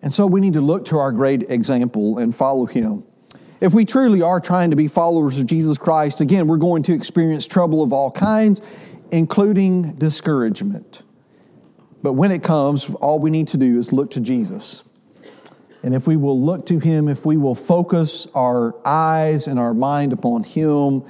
And 0.00 0.10
so 0.10 0.26
we 0.26 0.40
need 0.40 0.54
to 0.54 0.62
look 0.62 0.86
to 0.86 0.96
our 0.96 1.12
great 1.12 1.50
example 1.50 2.16
and 2.16 2.34
follow 2.34 2.64
him. 2.64 3.04
If 3.60 3.74
we 3.74 3.84
truly 3.84 4.22
are 4.22 4.40
trying 4.40 4.70
to 4.70 4.76
be 4.76 4.88
followers 4.88 5.38
of 5.38 5.44
Jesus 5.44 5.76
Christ, 5.76 6.22
again, 6.22 6.46
we're 6.46 6.56
going 6.56 6.82
to 6.84 6.94
experience 6.94 7.46
trouble 7.46 7.82
of 7.82 7.92
all 7.92 8.10
kinds, 8.10 8.62
including 9.12 9.96
discouragement. 9.96 11.02
But 12.02 12.14
when 12.14 12.30
it 12.30 12.42
comes, 12.42 12.88
all 13.02 13.18
we 13.18 13.28
need 13.28 13.48
to 13.48 13.58
do 13.58 13.78
is 13.78 13.92
look 13.92 14.10
to 14.12 14.20
Jesus. 14.20 14.82
And 15.84 15.94
if 15.94 16.06
we 16.06 16.16
will 16.16 16.40
look 16.40 16.64
to 16.66 16.78
Him, 16.78 17.08
if 17.08 17.26
we 17.26 17.36
will 17.36 17.54
focus 17.54 18.26
our 18.34 18.74
eyes 18.86 19.46
and 19.46 19.58
our 19.58 19.74
mind 19.74 20.14
upon 20.14 20.42
Him, 20.42 21.04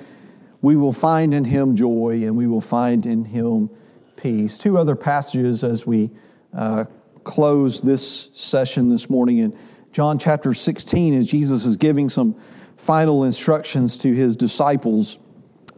we 0.63 0.75
will 0.75 0.93
find 0.93 1.33
in 1.33 1.45
Him 1.45 1.77
joy 1.77 2.23
and 2.25 2.37
we 2.37 2.49
will 2.49 2.61
find 2.61 3.07
in 3.07 3.25
Him 3.25 3.71
peace. 4.17 4.59
Two 4.59 4.77
other 4.77 4.97
passages 4.97 5.63
as 5.63 5.87
we 5.87 6.11
uh, 6.53 6.87
close 7.23 7.83
this 7.83 8.31
session 8.35 8.89
this 8.89 9.09
morning 9.09 9.39
in 9.39 9.57
John 9.93 10.19
chapter 10.19 10.53
16, 10.53 11.15
as 11.15 11.29
Jesus 11.29 11.65
is 11.65 11.77
giving 11.77 12.09
some 12.09 12.35
final 12.77 13.23
instructions 13.23 13.97
to 13.99 14.13
His 14.13 14.35
disciples 14.35 15.21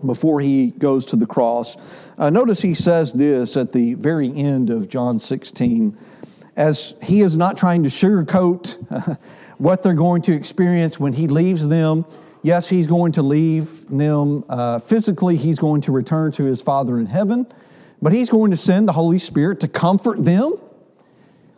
before 0.06 0.40
He 0.40 0.70
goes 0.70 1.04
to 1.06 1.16
the 1.16 1.26
cross. 1.26 1.76
Uh, 2.16 2.30
notice 2.30 2.62
He 2.62 2.72
says 2.72 3.12
this 3.12 3.58
at 3.58 3.72
the 3.72 3.92
very 3.92 4.34
end 4.34 4.70
of 4.70 4.88
John 4.88 5.18
16 5.18 5.98
as 6.56 6.94
he 7.02 7.20
is 7.20 7.36
not 7.36 7.56
trying 7.56 7.82
to 7.82 7.88
sugarcoat 7.88 9.18
what 9.58 9.82
they're 9.82 9.94
going 9.94 10.22
to 10.22 10.32
experience 10.32 10.98
when 10.98 11.12
he 11.12 11.28
leaves 11.28 11.68
them. 11.68 12.04
Yes, 12.42 12.68
he's 12.68 12.86
going 12.86 13.12
to 13.12 13.22
leave 13.22 13.88
them 13.88 14.44
uh, 14.48 14.78
physically, 14.78 15.36
he's 15.36 15.58
going 15.58 15.82
to 15.82 15.92
return 15.92 16.32
to 16.32 16.44
his 16.44 16.62
Father 16.62 16.98
in 16.98 17.06
heaven, 17.06 17.46
but 18.00 18.12
he's 18.12 18.30
going 18.30 18.50
to 18.50 18.56
send 18.56 18.88
the 18.88 18.92
Holy 18.92 19.18
Spirit 19.18 19.60
to 19.60 19.68
comfort 19.68 20.24
them. 20.24 20.54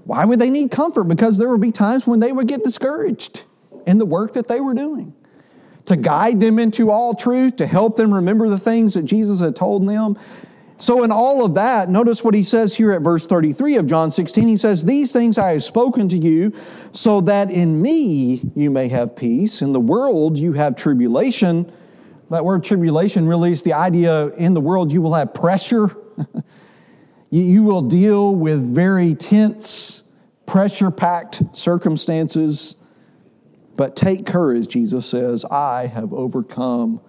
Why 0.05 0.25
would 0.25 0.39
they 0.39 0.51
need 0.51 0.71
comfort? 0.71 1.05
Because 1.05 1.37
there 1.37 1.51
would 1.51 1.61
be 1.61 1.73
times 1.73 2.07
when 2.07 2.21
they 2.21 2.33
would 2.33 2.49
get 2.49 2.65
discouraged 2.65 3.43
in 3.87 3.99
the 3.99 4.07
work 4.07 4.33
that 4.33 4.49
they 4.49 4.61
were 4.61 4.75
doing. 4.75 5.15
To 5.87 5.97
guide 5.97 6.41
them 6.41 6.59
into 6.59 6.91
all 6.91 7.15
truth, 7.15 7.57
to 7.57 7.67
help 7.67 7.97
them 7.97 8.13
remember 8.13 8.49
the 8.49 8.59
things 8.59 8.95
that 8.95 9.05
Jesus 9.05 9.41
had 9.41 9.55
told 9.55 9.87
them, 9.87 10.17
so, 10.81 11.03
in 11.03 11.11
all 11.11 11.45
of 11.45 11.55
that, 11.55 11.89
notice 11.89 12.23
what 12.23 12.35
he 12.35 12.45
says 12.45 12.77
here 12.77 12.93
at 12.93 13.03
verse 13.03 13.27
33 13.27 13.77
of 13.77 13.87
John 13.89 14.13
16. 14.13 14.47
He 14.47 14.57
says, 14.57 14.85
These 14.85 15.13
things 15.13 15.37
I 15.37 15.53
have 15.53 15.65
spoken 15.65 16.09
to 16.11 16.17
you, 16.17 16.53
so 16.93 17.21
that 17.23 17.51
in 17.51 17.83
me 17.83 18.49
you 18.55 18.71
may 18.71 18.87
have 18.87 19.17
peace. 19.17 19.61
In 19.61 19.73
the 19.73 19.81
world 19.81 20.39
you 20.39 20.53
have 20.53 20.77
tribulation. 20.77 21.71
That 22.31 22.45
word 22.45 22.63
tribulation 22.63 23.27
really 23.27 23.51
is 23.51 23.65
the 23.65 23.73
idea 23.73 24.29
in 24.35 24.55
the 24.55 24.61
world 24.61 24.93
you 24.93 25.03
will 25.03 25.15
have 25.15 25.35
pressure. 25.35 25.97
you 27.31 27.65
will 27.65 27.83
deal 27.83 28.37
with 28.37 28.61
very 28.61 29.17
tense, 29.17 30.05
pressure 30.47 30.93
packed 30.93 31.43
circumstances. 31.57 32.77
But 33.77 33.97
take 33.97 34.27
courage, 34.27 34.69
Jesus 34.69 35.07
says, 35.07 35.45
I 35.45 35.87
have 35.87 36.13
overcome 36.13 37.01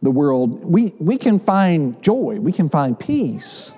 the 0.00 0.10
world, 0.10 0.64
we, 0.64 0.94
we 0.98 1.16
can 1.16 1.38
find 1.38 2.00
joy, 2.02 2.38
we 2.40 2.52
can 2.52 2.68
find 2.68 2.98
peace 2.98 3.74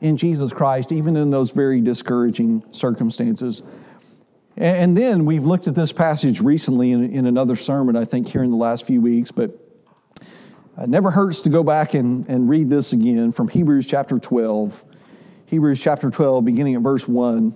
in 0.00 0.16
Jesus 0.16 0.52
Christ, 0.52 0.92
even 0.92 1.16
in 1.16 1.30
those 1.30 1.52
very 1.52 1.80
discouraging 1.80 2.62
circumstances. 2.70 3.62
And 4.56 4.96
then 4.96 5.24
we've 5.24 5.44
looked 5.44 5.66
at 5.66 5.74
this 5.74 5.92
passage 5.92 6.40
recently 6.40 6.92
in, 6.92 7.12
in 7.12 7.26
another 7.26 7.56
sermon, 7.56 7.96
I 7.96 8.04
think, 8.04 8.28
here 8.28 8.42
in 8.42 8.50
the 8.50 8.56
last 8.56 8.86
few 8.86 9.00
weeks, 9.00 9.30
but 9.30 9.56
it 10.80 10.88
never 10.88 11.10
hurts 11.10 11.42
to 11.42 11.50
go 11.50 11.64
back 11.64 11.94
and, 11.94 12.28
and 12.28 12.48
read 12.48 12.68
this 12.70 12.92
again 12.92 13.32
from 13.32 13.48
Hebrews 13.48 13.86
chapter 13.86 14.18
12. 14.18 14.84
Hebrews 15.46 15.80
chapter 15.80 16.10
12, 16.10 16.44
beginning 16.44 16.74
at 16.74 16.82
verse 16.82 17.08
1. 17.08 17.54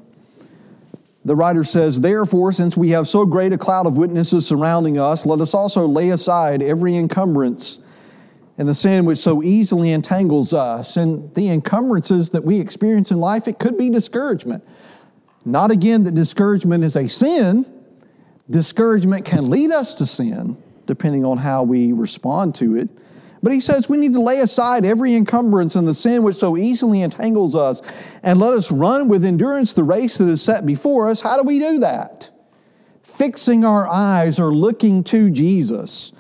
The 1.24 1.36
writer 1.36 1.62
says, 1.62 2.00
Therefore, 2.00 2.52
since 2.52 2.76
we 2.76 2.90
have 2.90 3.06
so 3.06 3.24
great 3.26 3.52
a 3.52 3.58
cloud 3.58 3.86
of 3.86 3.96
witnesses 3.96 4.46
surrounding 4.46 4.98
us, 4.98 5.24
let 5.24 5.40
us 5.40 5.54
also 5.54 5.86
lay 5.86 6.10
aside 6.10 6.62
every 6.62 6.96
encumbrance 6.96 7.78
and 8.58 8.68
the 8.68 8.74
sin 8.74 9.04
which 9.04 9.18
so 9.18 9.42
easily 9.42 9.90
entangles 9.92 10.52
us. 10.52 10.96
And 10.96 11.34
the 11.34 11.48
encumbrances 11.48 12.30
that 12.30 12.44
we 12.44 12.60
experience 12.60 13.10
in 13.10 13.18
life, 13.18 13.48
it 13.48 13.58
could 13.58 13.78
be 13.78 13.90
discouragement. 13.90 14.64
Not 15.44 15.70
again 15.70 16.04
that 16.04 16.14
discouragement 16.14 16.84
is 16.84 16.96
a 16.96 17.08
sin, 17.08 17.66
discouragement 18.48 19.24
can 19.24 19.50
lead 19.50 19.70
us 19.70 19.94
to 19.94 20.06
sin, 20.06 20.56
depending 20.86 21.24
on 21.24 21.38
how 21.38 21.62
we 21.62 21.92
respond 21.92 22.54
to 22.56 22.76
it. 22.76 22.88
But 23.42 23.52
he 23.52 23.60
says 23.60 23.88
we 23.88 23.96
need 23.96 24.12
to 24.12 24.20
lay 24.20 24.38
aside 24.38 24.86
every 24.86 25.14
encumbrance 25.16 25.74
and 25.74 25.88
the 25.88 25.94
sin 25.94 26.22
which 26.22 26.36
so 26.36 26.56
easily 26.56 27.02
entangles 27.02 27.56
us, 27.56 27.80
and 28.22 28.38
let 28.38 28.54
us 28.54 28.70
run 28.70 29.08
with 29.08 29.24
endurance 29.24 29.72
the 29.72 29.82
race 29.82 30.18
that 30.18 30.28
is 30.28 30.40
set 30.40 30.64
before 30.64 31.08
us. 31.08 31.22
How 31.22 31.36
do 31.36 31.46
we 31.46 31.58
do 31.58 31.80
that? 31.80 32.30
Fixing 33.02 33.64
our 33.64 33.88
eyes 33.88 34.38
or 34.38 34.54
looking 34.54 35.02
to 35.04 35.28
Jesus, 35.28 36.12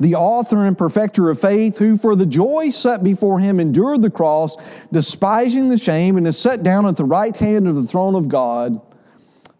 the 0.00 0.14
author 0.14 0.64
and 0.64 0.76
perfecter 0.76 1.30
of 1.30 1.40
faith, 1.40 1.76
who 1.78 1.96
for 1.96 2.16
the 2.16 2.26
joy 2.26 2.70
set 2.70 3.04
before 3.04 3.38
him 3.38 3.60
endured 3.60 4.00
the 4.00 4.10
cross, 4.10 4.56
despising 4.90 5.68
the 5.68 5.78
shame, 5.78 6.16
and 6.16 6.26
is 6.26 6.38
set 6.38 6.62
down 6.62 6.86
at 6.86 6.96
the 6.96 7.04
right 7.04 7.36
hand 7.36 7.68
of 7.68 7.74
the 7.74 7.84
throne 7.84 8.14
of 8.14 8.28
God. 8.28 8.80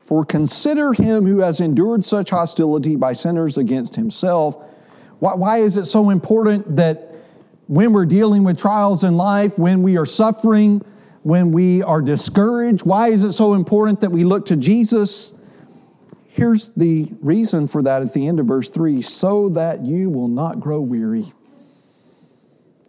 For 0.00 0.24
consider 0.24 0.94
him 0.94 1.26
who 1.26 1.38
has 1.40 1.60
endured 1.60 2.04
such 2.04 2.30
hostility 2.30 2.96
by 2.96 3.12
sinners 3.12 3.58
against 3.58 3.94
himself. 3.94 4.56
Why, 5.20 5.34
why 5.34 5.58
is 5.58 5.76
it 5.76 5.84
so 5.84 6.10
important 6.10 6.76
that 6.76 7.14
when 7.68 7.92
we're 7.92 8.06
dealing 8.06 8.42
with 8.42 8.58
trials 8.58 9.04
in 9.04 9.16
life, 9.16 9.58
when 9.58 9.82
we 9.82 9.96
are 9.98 10.06
suffering, 10.06 10.82
when 11.22 11.52
we 11.52 11.82
are 11.82 12.00
discouraged, 12.00 12.84
why 12.84 13.08
is 13.08 13.22
it 13.22 13.32
so 13.32 13.52
important 13.52 14.00
that 14.00 14.10
we 14.10 14.24
look 14.24 14.46
to 14.46 14.56
Jesus? 14.56 15.34
Here's 16.40 16.70
the 16.70 17.12
reason 17.20 17.68
for 17.68 17.82
that 17.82 18.00
at 18.00 18.14
the 18.14 18.26
end 18.26 18.40
of 18.40 18.46
verse 18.46 18.70
3 18.70 19.02
so 19.02 19.50
that 19.50 19.84
you 19.84 20.08
will 20.08 20.26
not 20.26 20.58
grow 20.58 20.80
weary 20.80 21.34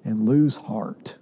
and 0.05 0.25
lose 0.25 0.55
heart. 0.55 1.17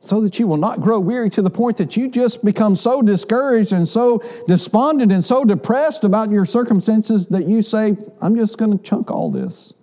So 0.00 0.22
that 0.22 0.38
you 0.38 0.46
will 0.46 0.56
not 0.56 0.80
grow 0.80 0.98
weary 0.98 1.28
to 1.28 1.42
the 1.42 1.50
point 1.50 1.76
that 1.76 1.98
you 1.98 2.08
just 2.08 2.42
become 2.42 2.76
so 2.76 3.02
discouraged 3.02 3.72
and 3.72 3.86
so 3.86 4.22
despondent 4.48 5.12
and 5.12 5.22
so 5.22 5.44
depressed 5.44 6.02
about 6.02 6.30
your 6.30 6.46
circumstances 6.46 7.26
that 7.26 7.46
you 7.46 7.60
say, 7.60 7.98
I'm 8.22 8.34
just 8.34 8.56
going 8.56 8.78
to 8.78 8.82
chunk 8.82 9.10
all 9.10 9.30
this. 9.30 9.74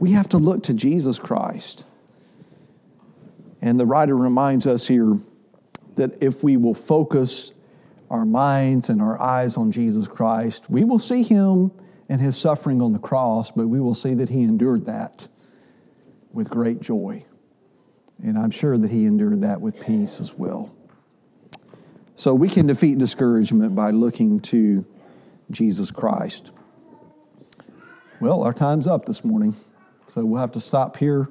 We 0.00 0.10
have 0.14 0.28
to 0.30 0.38
look 0.38 0.64
to 0.64 0.74
Jesus 0.74 1.20
Christ. 1.20 1.84
And 3.62 3.78
the 3.78 3.86
writer 3.86 4.16
reminds 4.16 4.66
us 4.66 4.88
here 4.88 5.20
that 5.94 6.20
if 6.20 6.42
we 6.42 6.56
will 6.56 6.74
focus 6.74 7.52
our 8.10 8.24
minds 8.24 8.88
and 8.88 9.02
our 9.02 9.20
eyes 9.20 9.56
on 9.56 9.70
Jesus 9.70 10.08
Christ, 10.08 10.68
we 10.70 10.84
will 10.84 10.98
see 10.98 11.22
him 11.22 11.70
and 12.08 12.20
his 12.20 12.36
suffering 12.36 12.80
on 12.80 12.92
the 12.92 12.98
cross, 12.98 13.50
but 13.50 13.68
we 13.68 13.80
will 13.80 13.94
see 13.94 14.14
that 14.14 14.28
he 14.28 14.42
endured 14.42 14.86
that 14.86 15.28
with 16.32 16.48
great 16.48 16.80
joy. 16.80 17.24
And 18.22 18.38
I'm 18.38 18.50
sure 18.50 18.78
that 18.78 18.90
he 18.90 19.04
endured 19.04 19.42
that 19.42 19.60
with 19.60 19.80
peace 19.84 20.20
as 20.20 20.34
well. 20.34 20.74
So 22.14 22.34
we 22.34 22.48
can 22.48 22.66
defeat 22.66 22.98
discouragement 22.98 23.74
by 23.76 23.90
looking 23.90 24.40
to 24.40 24.84
Jesus 25.50 25.90
Christ. 25.90 26.50
Well, 28.20 28.42
our 28.42 28.52
time's 28.52 28.88
up 28.88 29.04
this 29.04 29.24
morning. 29.24 29.54
So 30.08 30.24
we'll 30.24 30.40
have 30.40 30.52
to 30.52 30.60
stop 30.60 30.96
here. 30.96 31.28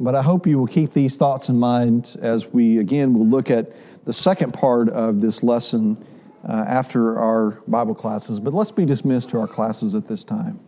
But 0.00 0.16
I 0.16 0.22
hope 0.22 0.46
you 0.46 0.58
will 0.58 0.66
keep 0.66 0.92
these 0.92 1.16
thoughts 1.16 1.48
in 1.48 1.58
mind 1.58 2.16
as 2.20 2.48
we, 2.48 2.78
again, 2.78 3.14
will 3.14 3.26
look 3.26 3.50
at 3.50 3.72
the 4.04 4.12
second 4.12 4.52
part 4.52 4.88
of 4.88 5.20
this 5.20 5.42
lesson 5.42 6.04
uh, 6.48 6.64
after 6.66 7.18
our 7.18 7.62
Bible 7.68 7.94
classes. 7.94 8.40
But 8.40 8.52
let's 8.52 8.72
be 8.72 8.84
dismissed 8.84 9.30
to 9.30 9.38
our 9.38 9.46
classes 9.46 9.94
at 9.94 10.06
this 10.06 10.24
time. 10.24 10.60